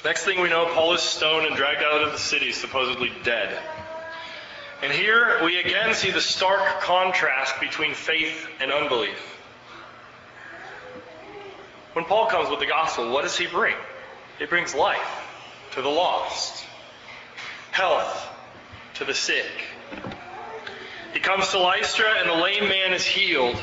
Next 0.05 0.23
thing 0.23 0.39
we 0.39 0.47
know, 0.47 0.67
Paul 0.73 0.93
is 0.93 1.01
stoned 1.01 1.47
and 1.47 1.57
dragged 1.57 1.83
out 1.83 2.01
of 2.01 2.13
the 2.13 2.17
city, 2.17 2.53
supposedly 2.53 3.11
dead. 3.25 3.61
And 4.81 4.93
here 4.93 5.43
we 5.43 5.59
again 5.59 5.93
see 5.95 6.11
the 6.11 6.21
stark 6.21 6.79
contrast 6.79 7.59
between 7.59 7.95
faith 7.95 8.47
and 8.61 8.71
unbelief. 8.71 9.19
When 11.91 12.05
Paul 12.05 12.27
comes 12.27 12.49
with 12.49 12.61
the 12.61 12.67
gospel, 12.67 13.11
what 13.11 13.23
does 13.23 13.37
he 13.37 13.47
bring? 13.47 13.75
He 14.37 14.45
brings 14.45 14.73
life 14.73 15.25
to 15.71 15.81
the 15.81 15.89
lost, 15.89 16.63
health 17.71 18.27
to 18.99 19.05
the 19.05 19.13
sick. 19.13 19.45
He 21.13 21.21
comes 21.21 21.47
to 21.51 21.59
Lystra, 21.59 22.15
and 22.19 22.29
the 22.29 22.33
lame 22.33 22.67
man 22.67 22.91
is 22.91 23.05
healed. 23.05 23.55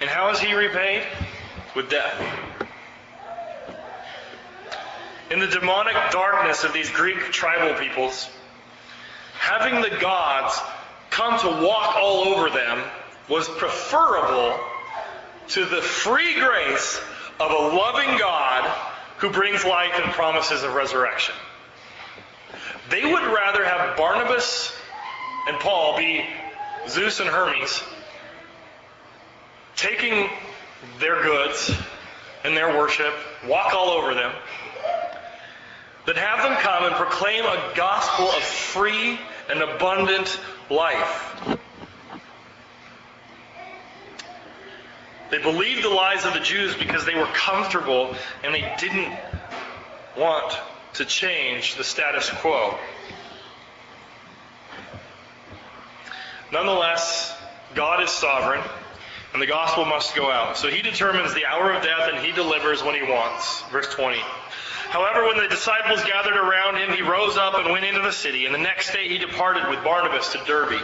And 0.00 0.08
how 0.08 0.30
is 0.30 0.40
he 0.40 0.54
repaid? 0.54 1.02
With 1.74 1.90
death. 1.90 2.22
In 5.30 5.40
the 5.40 5.46
demonic 5.46 5.94
darkness 6.10 6.64
of 6.64 6.72
these 6.72 6.90
Greek 6.90 7.18
tribal 7.32 7.78
peoples, 7.78 8.30
having 9.38 9.82
the 9.82 9.94
gods 10.00 10.58
come 11.10 11.38
to 11.40 11.66
walk 11.66 11.96
all 11.96 12.28
over 12.28 12.48
them 12.48 12.82
was 13.28 13.46
preferable 13.46 14.58
to 15.48 15.66
the 15.66 15.82
free 15.82 16.32
grace 16.40 16.98
of 17.38 17.50
a 17.50 17.76
loving 17.76 18.18
God 18.18 18.64
who 19.18 19.28
brings 19.28 19.66
life 19.66 19.92
and 20.02 20.12
promises 20.12 20.62
of 20.62 20.72
resurrection. 20.74 21.34
They 22.90 23.04
would 23.04 23.22
rather 23.22 23.64
have 23.64 23.96
Barnabas 23.96 24.72
and 25.48 25.58
Paul 25.58 25.96
be 25.96 26.24
Zeus 26.88 27.20
and 27.20 27.28
Hermes 27.28 27.82
taking 29.74 30.28
their 30.98 31.22
goods 31.22 31.74
and 32.44 32.56
their 32.56 32.76
worship, 32.76 33.12
walk 33.46 33.74
all 33.74 33.90
over 33.90 34.14
them, 34.14 34.32
than 36.06 36.16
have 36.16 36.42
them 36.42 36.56
come 36.58 36.84
and 36.84 36.94
proclaim 36.94 37.44
a 37.44 37.72
gospel 37.74 38.26
of 38.26 38.42
free 38.42 39.18
and 39.50 39.60
abundant 39.60 40.40
life. 40.70 41.58
They 45.30 45.42
believed 45.42 45.82
the 45.82 45.90
lies 45.90 46.24
of 46.24 46.34
the 46.34 46.40
Jews 46.40 46.76
because 46.76 47.04
they 47.04 47.16
were 47.16 47.26
comfortable 47.26 48.14
and 48.44 48.54
they 48.54 48.72
didn't 48.78 49.12
want 50.16 50.56
to 50.96 51.04
change 51.04 51.76
the 51.76 51.84
status 51.84 52.30
quo. 52.30 52.78
Nonetheless, 56.52 57.36
God 57.74 58.02
is 58.02 58.10
sovereign, 58.10 58.62
and 59.32 59.42
the 59.42 59.46
gospel 59.46 59.84
must 59.84 60.14
go 60.14 60.30
out. 60.30 60.56
So 60.56 60.68
he 60.68 60.82
determines 60.82 61.34
the 61.34 61.44
hour 61.44 61.72
of 61.72 61.82
death, 61.82 62.08
and 62.12 62.24
he 62.24 62.32
delivers 62.32 62.82
when 62.82 62.94
he 62.94 63.02
wants. 63.02 63.62
Verse 63.72 63.92
20. 63.94 64.16
However, 64.88 65.24
when 65.24 65.38
the 65.38 65.48
disciples 65.48 66.02
gathered 66.04 66.36
around 66.36 66.76
him, 66.76 66.92
he 66.92 67.02
rose 67.02 67.36
up 67.36 67.54
and 67.54 67.72
went 67.72 67.84
into 67.84 68.00
the 68.00 68.12
city, 68.12 68.46
and 68.46 68.54
the 68.54 68.58
next 68.58 68.92
day 68.92 69.08
he 69.08 69.18
departed 69.18 69.68
with 69.68 69.82
Barnabas 69.82 70.32
to 70.32 70.38
Derbe. 70.46 70.80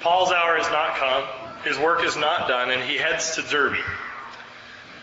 Paul's 0.00 0.32
hour 0.32 0.56
has 0.56 0.70
not 0.70 0.96
come, 0.96 1.24
his 1.64 1.78
work 1.78 2.04
is 2.04 2.16
not 2.16 2.48
done, 2.48 2.70
and 2.70 2.82
he 2.82 2.96
heads 2.96 3.36
to 3.36 3.42
Derbe, 3.42 3.78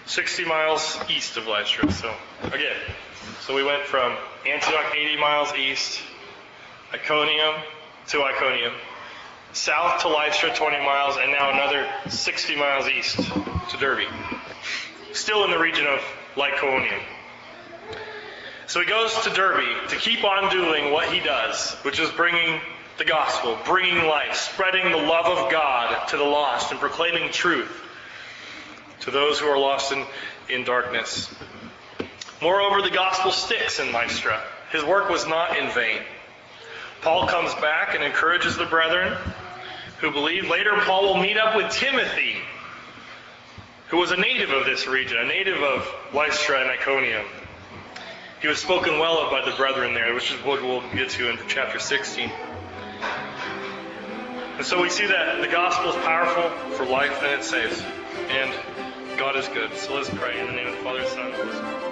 60 0.06 0.46
miles 0.46 1.00
east 1.10 1.38
of 1.38 1.48
Lystra. 1.48 1.92
So, 1.92 2.14
again, 2.44 2.76
so 3.42 3.56
we 3.56 3.64
went 3.64 3.84
from 3.84 4.16
Antioch, 4.48 4.96
80 4.96 5.18
miles 5.20 5.54
east, 5.56 6.02
Iconium 6.94 7.56
to 8.08 8.24
Iconium, 8.24 8.74
south 9.54 10.02
to 10.02 10.08
Lystra, 10.08 10.54
20 10.56 10.78
miles, 10.78 11.18
and 11.18 11.32
now 11.32 11.52
another 11.52 11.88
60 12.10 12.56
miles 12.56 12.88
east 12.88 13.18
to 13.18 13.78
Derbe. 13.80 14.08
Still 15.14 15.46
in 15.46 15.52
the 15.52 15.60
region 15.60 15.88
of 15.88 16.00
Lycaonium. 16.36 17.02
So 18.68 18.80
he 18.80 18.86
goes 18.86 19.14
to 19.24 19.30
Derbe 19.30 19.90
to 19.90 19.96
keep 19.98 20.24
on 20.24 20.52
doing 20.52 20.92
what 20.92 21.12
he 21.12 21.20
does, 21.20 21.74
which 21.84 22.00
is 22.00 22.10
bringing 22.12 22.60
the 22.98 23.06
gospel, 23.06 23.58
bringing 23.66 24.06
life, 24.06 24.36
spreading 24.36 24.92
the 24.92 24.98
love 24.98 25.26
of 25.26 25.52
God 25.52 26.08
to 26.10 26.18
the 26.18 26.24
lost, 26.24 26.72
and 26.72 26.80
proclaiming 26.80 27.32
truth 27.32 27.72
to 29.02 29.12
those 29.12 29.40
who 29.40 29.48
are 29.48 29.58
lost 29.58 29.92
in, 29.92 30.06
in 30.50 30.64
darkness. 30.64 31.34
Moreover, 32.44 32.82
the 32.82 32.90
gospel 32.94 33.32
sticks 33.32 33.80
in 33.80 33.94
Lystra. 33.94 34.44
His 34.74 34.84
work 34.84 35.10
was 35.10 35.26
not 35.26 35.58
in 35.58 35.70
vain. 35.70 36.02
Paul 37.02 37.26
comes 37.26 37.54
back 37.56 37.96
and 37.96 38.04
encourages 38.04 38.58
the 38.58 38.66
brethren 38.66 39.18
who 40.00 40.12
believe. 40.12 40.50
Later, 40.50 40.74
Paul 40.80 41.04
will 41.04 41.22
meet 41.22 41.38
up 41.38 41.56
with 41.56 41.72
Timothy, 41.72 42.36
who 43.88 43.96
was 43.96 44.12
a 44.12 44.18
native 44.18 44.50
of 44.50 44.66
this 44.66 44.88
region, 44.88 45.20
a 45.20 45.26
native 45.26 45.64
of 45.64 45.90
Lystra 46.14 46.60
and 46.60 46.70
Iconium. 46.70 47.26
He 48.42 48.50
was 48.50 48.60
spoken 48.60 49.00
well 49.00 49.20
of 49.20 49.32
by 49.32 49.50
the 49.50 49.56
brethren 49.56 49.94
there, 49.94 50.14
which 50.14 50.30
is 50.30 50.38
what 50.44 50.62
we'll 50.62 50.82
get 50.94 51.12
to 51.12 51.30
in 51.30 51.40
chapter 51.48 51.80
16. 51.80 52.30
And 54.58 54.66
so 54.66 54.82
we 54.82 54.90
see 54.90 55.06
that 55.06 55.40
the 55.40 55.48
gospel 55.48 55.92
is 55.92 55.96
powerful 56.04 56.50
for 56.76 56.86
life 56.86 57.24
and 57.24 57.40
it 57.40 57.46
saves. 57.46 57.82
And 58.28 58.54
God 59.18 59.38
is 59.38 59.48
good. 59.48 59.74
So 59.76 59.96
let's 59.96 60.10
pray 60.10 60.42
in 60.42 60.48
the 60.48 60.52
name 60.52 60.68
of 60.68 60.76
the 60.76 60.84
Father, 60.84 61.06
Son, 61.06 61.28
and 61.28 61.36
Holy 61.36 61.56
Spirit. 61.56 61.83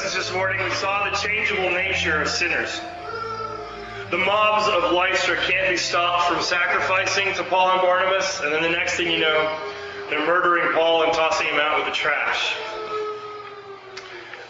Message 0.00 0.16
this 0.16 0.32
morning, 0.32 0.62
we 0.62 0.70
saw 0.74 1.10
the 1.10 1.16
changeable 1.16 1.70
nature 1.70 2.22
of 2.22 2.28
sinners. 2.28 2.80
The 4.12 4.18
mobs 4.18 4.68
of 4.68 4.92
Lystra 4.92 5.36
can't 5.38 5.68
be 5.70 5.76
stopped 5.76 6.32
from 6.32 6.40
sacrificing 6.40 7.34
to 7.34 7.42
Paul 7.42 7.72
and 7.72 7.80
Barnabas, 7.80 8.40
and 8.40 8.52
then 8.52 8.62
the 8.62 8.70
next 8.70 8.94
thing 8.94 9.10
you 9.10 9.18
know, 9.18 9.58
they're 10.08 10.24
murdering 10.24 10.72
Paul 10.72 11.02
and 11.02 11.12
tossing 11.12 11.48
him 11.48 11.58
out 11.58 11.78
with 11.78 11.86
the 11.86 11.92
trash. 11.92 12.54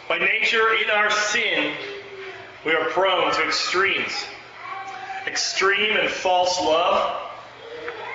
By 0.06 0.18
nature, 0.18 0.74
in 0.84 0.90
our 0.90 1.10
sin, 1.10 1.74
we 2.66 2.72
are 2.72 2.90
prone 2.90 3.32
to 3.32 3.46
extremes 3.46 4.12
extreme 5.26 5.96
and 5.96 6.10
false 6.10 6.60
love, 6.60 7.22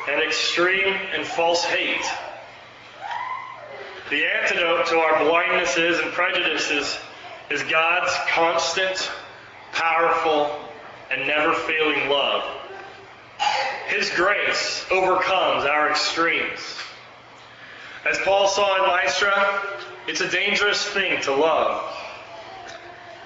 and 0.07 0.21
extreme 0.21 0.93
and 1.15 1.25
false 1.25 1.63
hate. 1.63 2.05
The 4.11 4.23
antidote 4.23 4.86
to 4.88 4.97
our 4.97 5.13
blindnesses 5.15 5.99
and 6.03 6.11
prejudices 6.11 6.99
is 7.49 7.63
God's 7.63 8.11
constant, 8.29 9.11
powerful, 9.71 10.59
and 11.11 11.27
never 11.27 11.53
failing 11.53 12.09
love. 12.09 12.43
His 13.87 14.09
grace 14.11 14.85
overcomes 14.91 15.65
our 15.65 15.89
extremes. 15.89 16.59
As 18.09 18.17
Paul 18.19 18.47
saw 18.47 18.83
in 18.83 18.89
Lystra, 18.89 19.61
it's 20.07 20.21
a 20.21 20.29
dangerous 20.29 20.85
thing 20.85 21.21
to 21.23 21.35
love, 21.35 21.95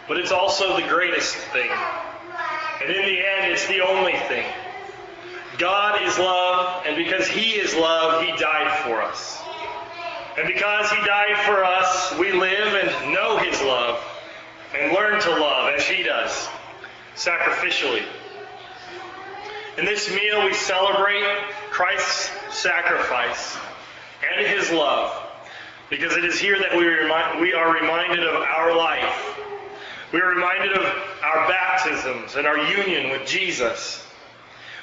but 0.08 0.18
it's 0.18 0.32
also 0.32 0.80
the 0.80 0.88
greatest 0.88 1.36
thing. 1.36 1.70
And 2.82 2.92
in 2.92 3.06
the 3.06 3.20
end, 3.20 3.52
it's 3.52 3.68
the 3.68 3.82
only 3.82 4.14
thing. 4.28 4.46
God 5.58 6.04
is 6.04 6.20
love, 6.20 6.86
and 6.86 6.96
because 6.96 7.28
He 7.28 7.52
is 7.54 7.76
love, 7.76 8.24
He 8.24 8.32
died 8.38 8.80
for 8.84 9.02
us. 9.02 9.42
And 10.38 10.48
because 10.48 10.92
He 10.92 11.04
died 11.04 11.38
for 11.46 11.66
us, 11.66 12.14
we 12.20 12.32
live 12.32 12.76
and 12.76 13.12
know 13.12 13.38
His 13.38 13.60
love 13.62 14.00
and 14.76 14.94
learn 14.94 15.20
to 15.20 15.32
love 15.32 15.74
as 15.74 15.84
He 15.88 16.04
does, 16.04 16.48
sacrificially. 17.16 18.04
In 19.80 19.86
this 19.86 20.10
meal, 20.10 20.46
we 20.46 20.54
celebrate 20.54 21.24
Christ's 21.72 22.32
sacrifice 22.56 23.58
and 24.36 24.46
His 24.46 24.72
love 24.72 25.24
because 25.90 26.16
it 26.16 26.24
is 26.24 26.40
here 26.40 26.60
that 26.60 26.78
we, 26.78 26.86
we 27.42 27.54
are 27.54 27.74
reminded 27.74 28.24
of 28.24 28.36
our 28.36 28.76
life. 28.76 29.40
We 30.14 30.22
are 30.22 30.30
reminded 30.30 30.74
of 30.74 30.86
our 31.24 31.48
baptisms 31.48 32.36
and 32.36 32.46
our 32.46 32.58
union 32.58 33.10
with 33.10 33.28
Jesus. 33.28 34.06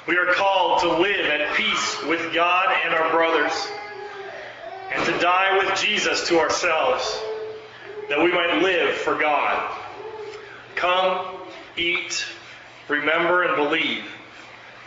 We 0.05 0.17
are 0.17 0.33
called 0.33 0.81
to 0.81 0.97
live 0.97 1.25
at 1.25 1.55
peace 1.55 2.03
with 2.03 2.33
God 2.33 2.75
and 2.85 2.93
our 2.93 3.09
brothers 3.11 3.67
and 4.95 5.05
to 5.05 5.17
die 5.19 5.57
with 5.57 5.77
Jesus 5.79 6.27
to 6.29 6.39
ourselves 6.39 7.21
that 8.07 8.17
we 8.17 8.31
might 8.31 8.61
live 8.61 8.95
for 8.95 9.15
God. 9.15 9.77
Come, 10.75 11.37
eat, 11.75 12.25
remember, 12.87 13.43
and 13.43 13.55
believe. 13.55 14.05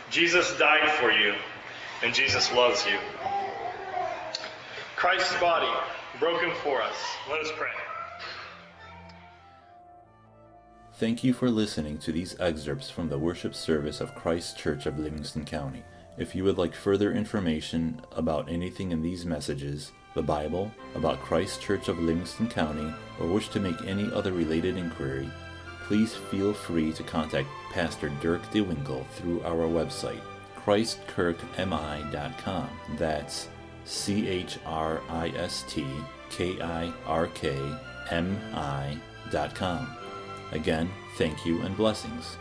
Jesus 0.09 0.57
died 0.57 0.89
for 0.93 1.11
you, 1.11 1.35
and 2.03 2.13
Jesus 2.13 2.51
loves 2.53 2.85
you. 2.85 2.97
Christ's 4.95 5.39
body 5.39 5.71
broken 6.19 6.51
for 6.63 6.81
us. 6.81 6.95
Let 7.29 7.41
us 7.41 7.51
pray. 7.55 7.69
Thank 10.95 11.23
you 11.23 11.33
for 11.33 11.49
listening 11.49 11.97
to 11.99 12.11
these 12.11 12.35
excerpts 12.39 12.89
from 12.89 13.09
the 13.09 13.17
worship 13.17 13.55
service 13.55 14.01
of 14.01 14.15
Christ 14.15 14.57
Church 14.57 14.85
of 14.85 14.99
Livingston 14.99 15.45
County. 15.45 15.83
If 16.17 16.35
you 16.35 16.43
would 16.43 16.57
like 16.57 16.75
further 16.75 17.13
information 17.13 18.01
about 18.11 18.49
anything 18.49 18.91
in 18.91 19.01
these 19.01 19.25
messages, 19.25 19.93
the 20.13 20.23
Bible, 20.23 20.71
about 20.95 21.21
Christ 21.21 21.61
Church 21.61 21.87
of 21.87 21.99
Livingston 21.99 22.47
County, 22.47 22.91
or 23.19 23.27
wish 23.27 23.49
to 23.49 23.59
make 23.59 23.79
any 23.85 24.11
other 24.11 24.31
related 24.31 24.77
inquiry, 24.77 25.29
please 25.87 26.15
feel 26.15 26.53
free 26.53 26.91
to 26.93 27.03
contact 27.03 27.47
Pastor 27.71 28.09
Dirk 28.21 28.41
DeWinkle 28.51 29.05
through 29.11 29.41
our 29.43 29.67
website, 29.67 30.21
christkirkmi.com. 30.57 32.69
That's 32.97 33.47
C 33.85 34.27
H 34.27 34.57
R 34.65 35.01
I 35.09 35.29
S 35.29 35.63
T 35.67 35.85
K 36.29 36.61
I 36.61 36.93
R 37.05 37.27
K 37.27 37.57
M 38.11 38.37
I 38.53 38.97
dot 39.31 39.55
com. 39.55 39.95
Again, 40.51 40.89
thank 41.17 41.45
you 41.45 41.61
and 41.61 41.77
blessings. 41.77 42.35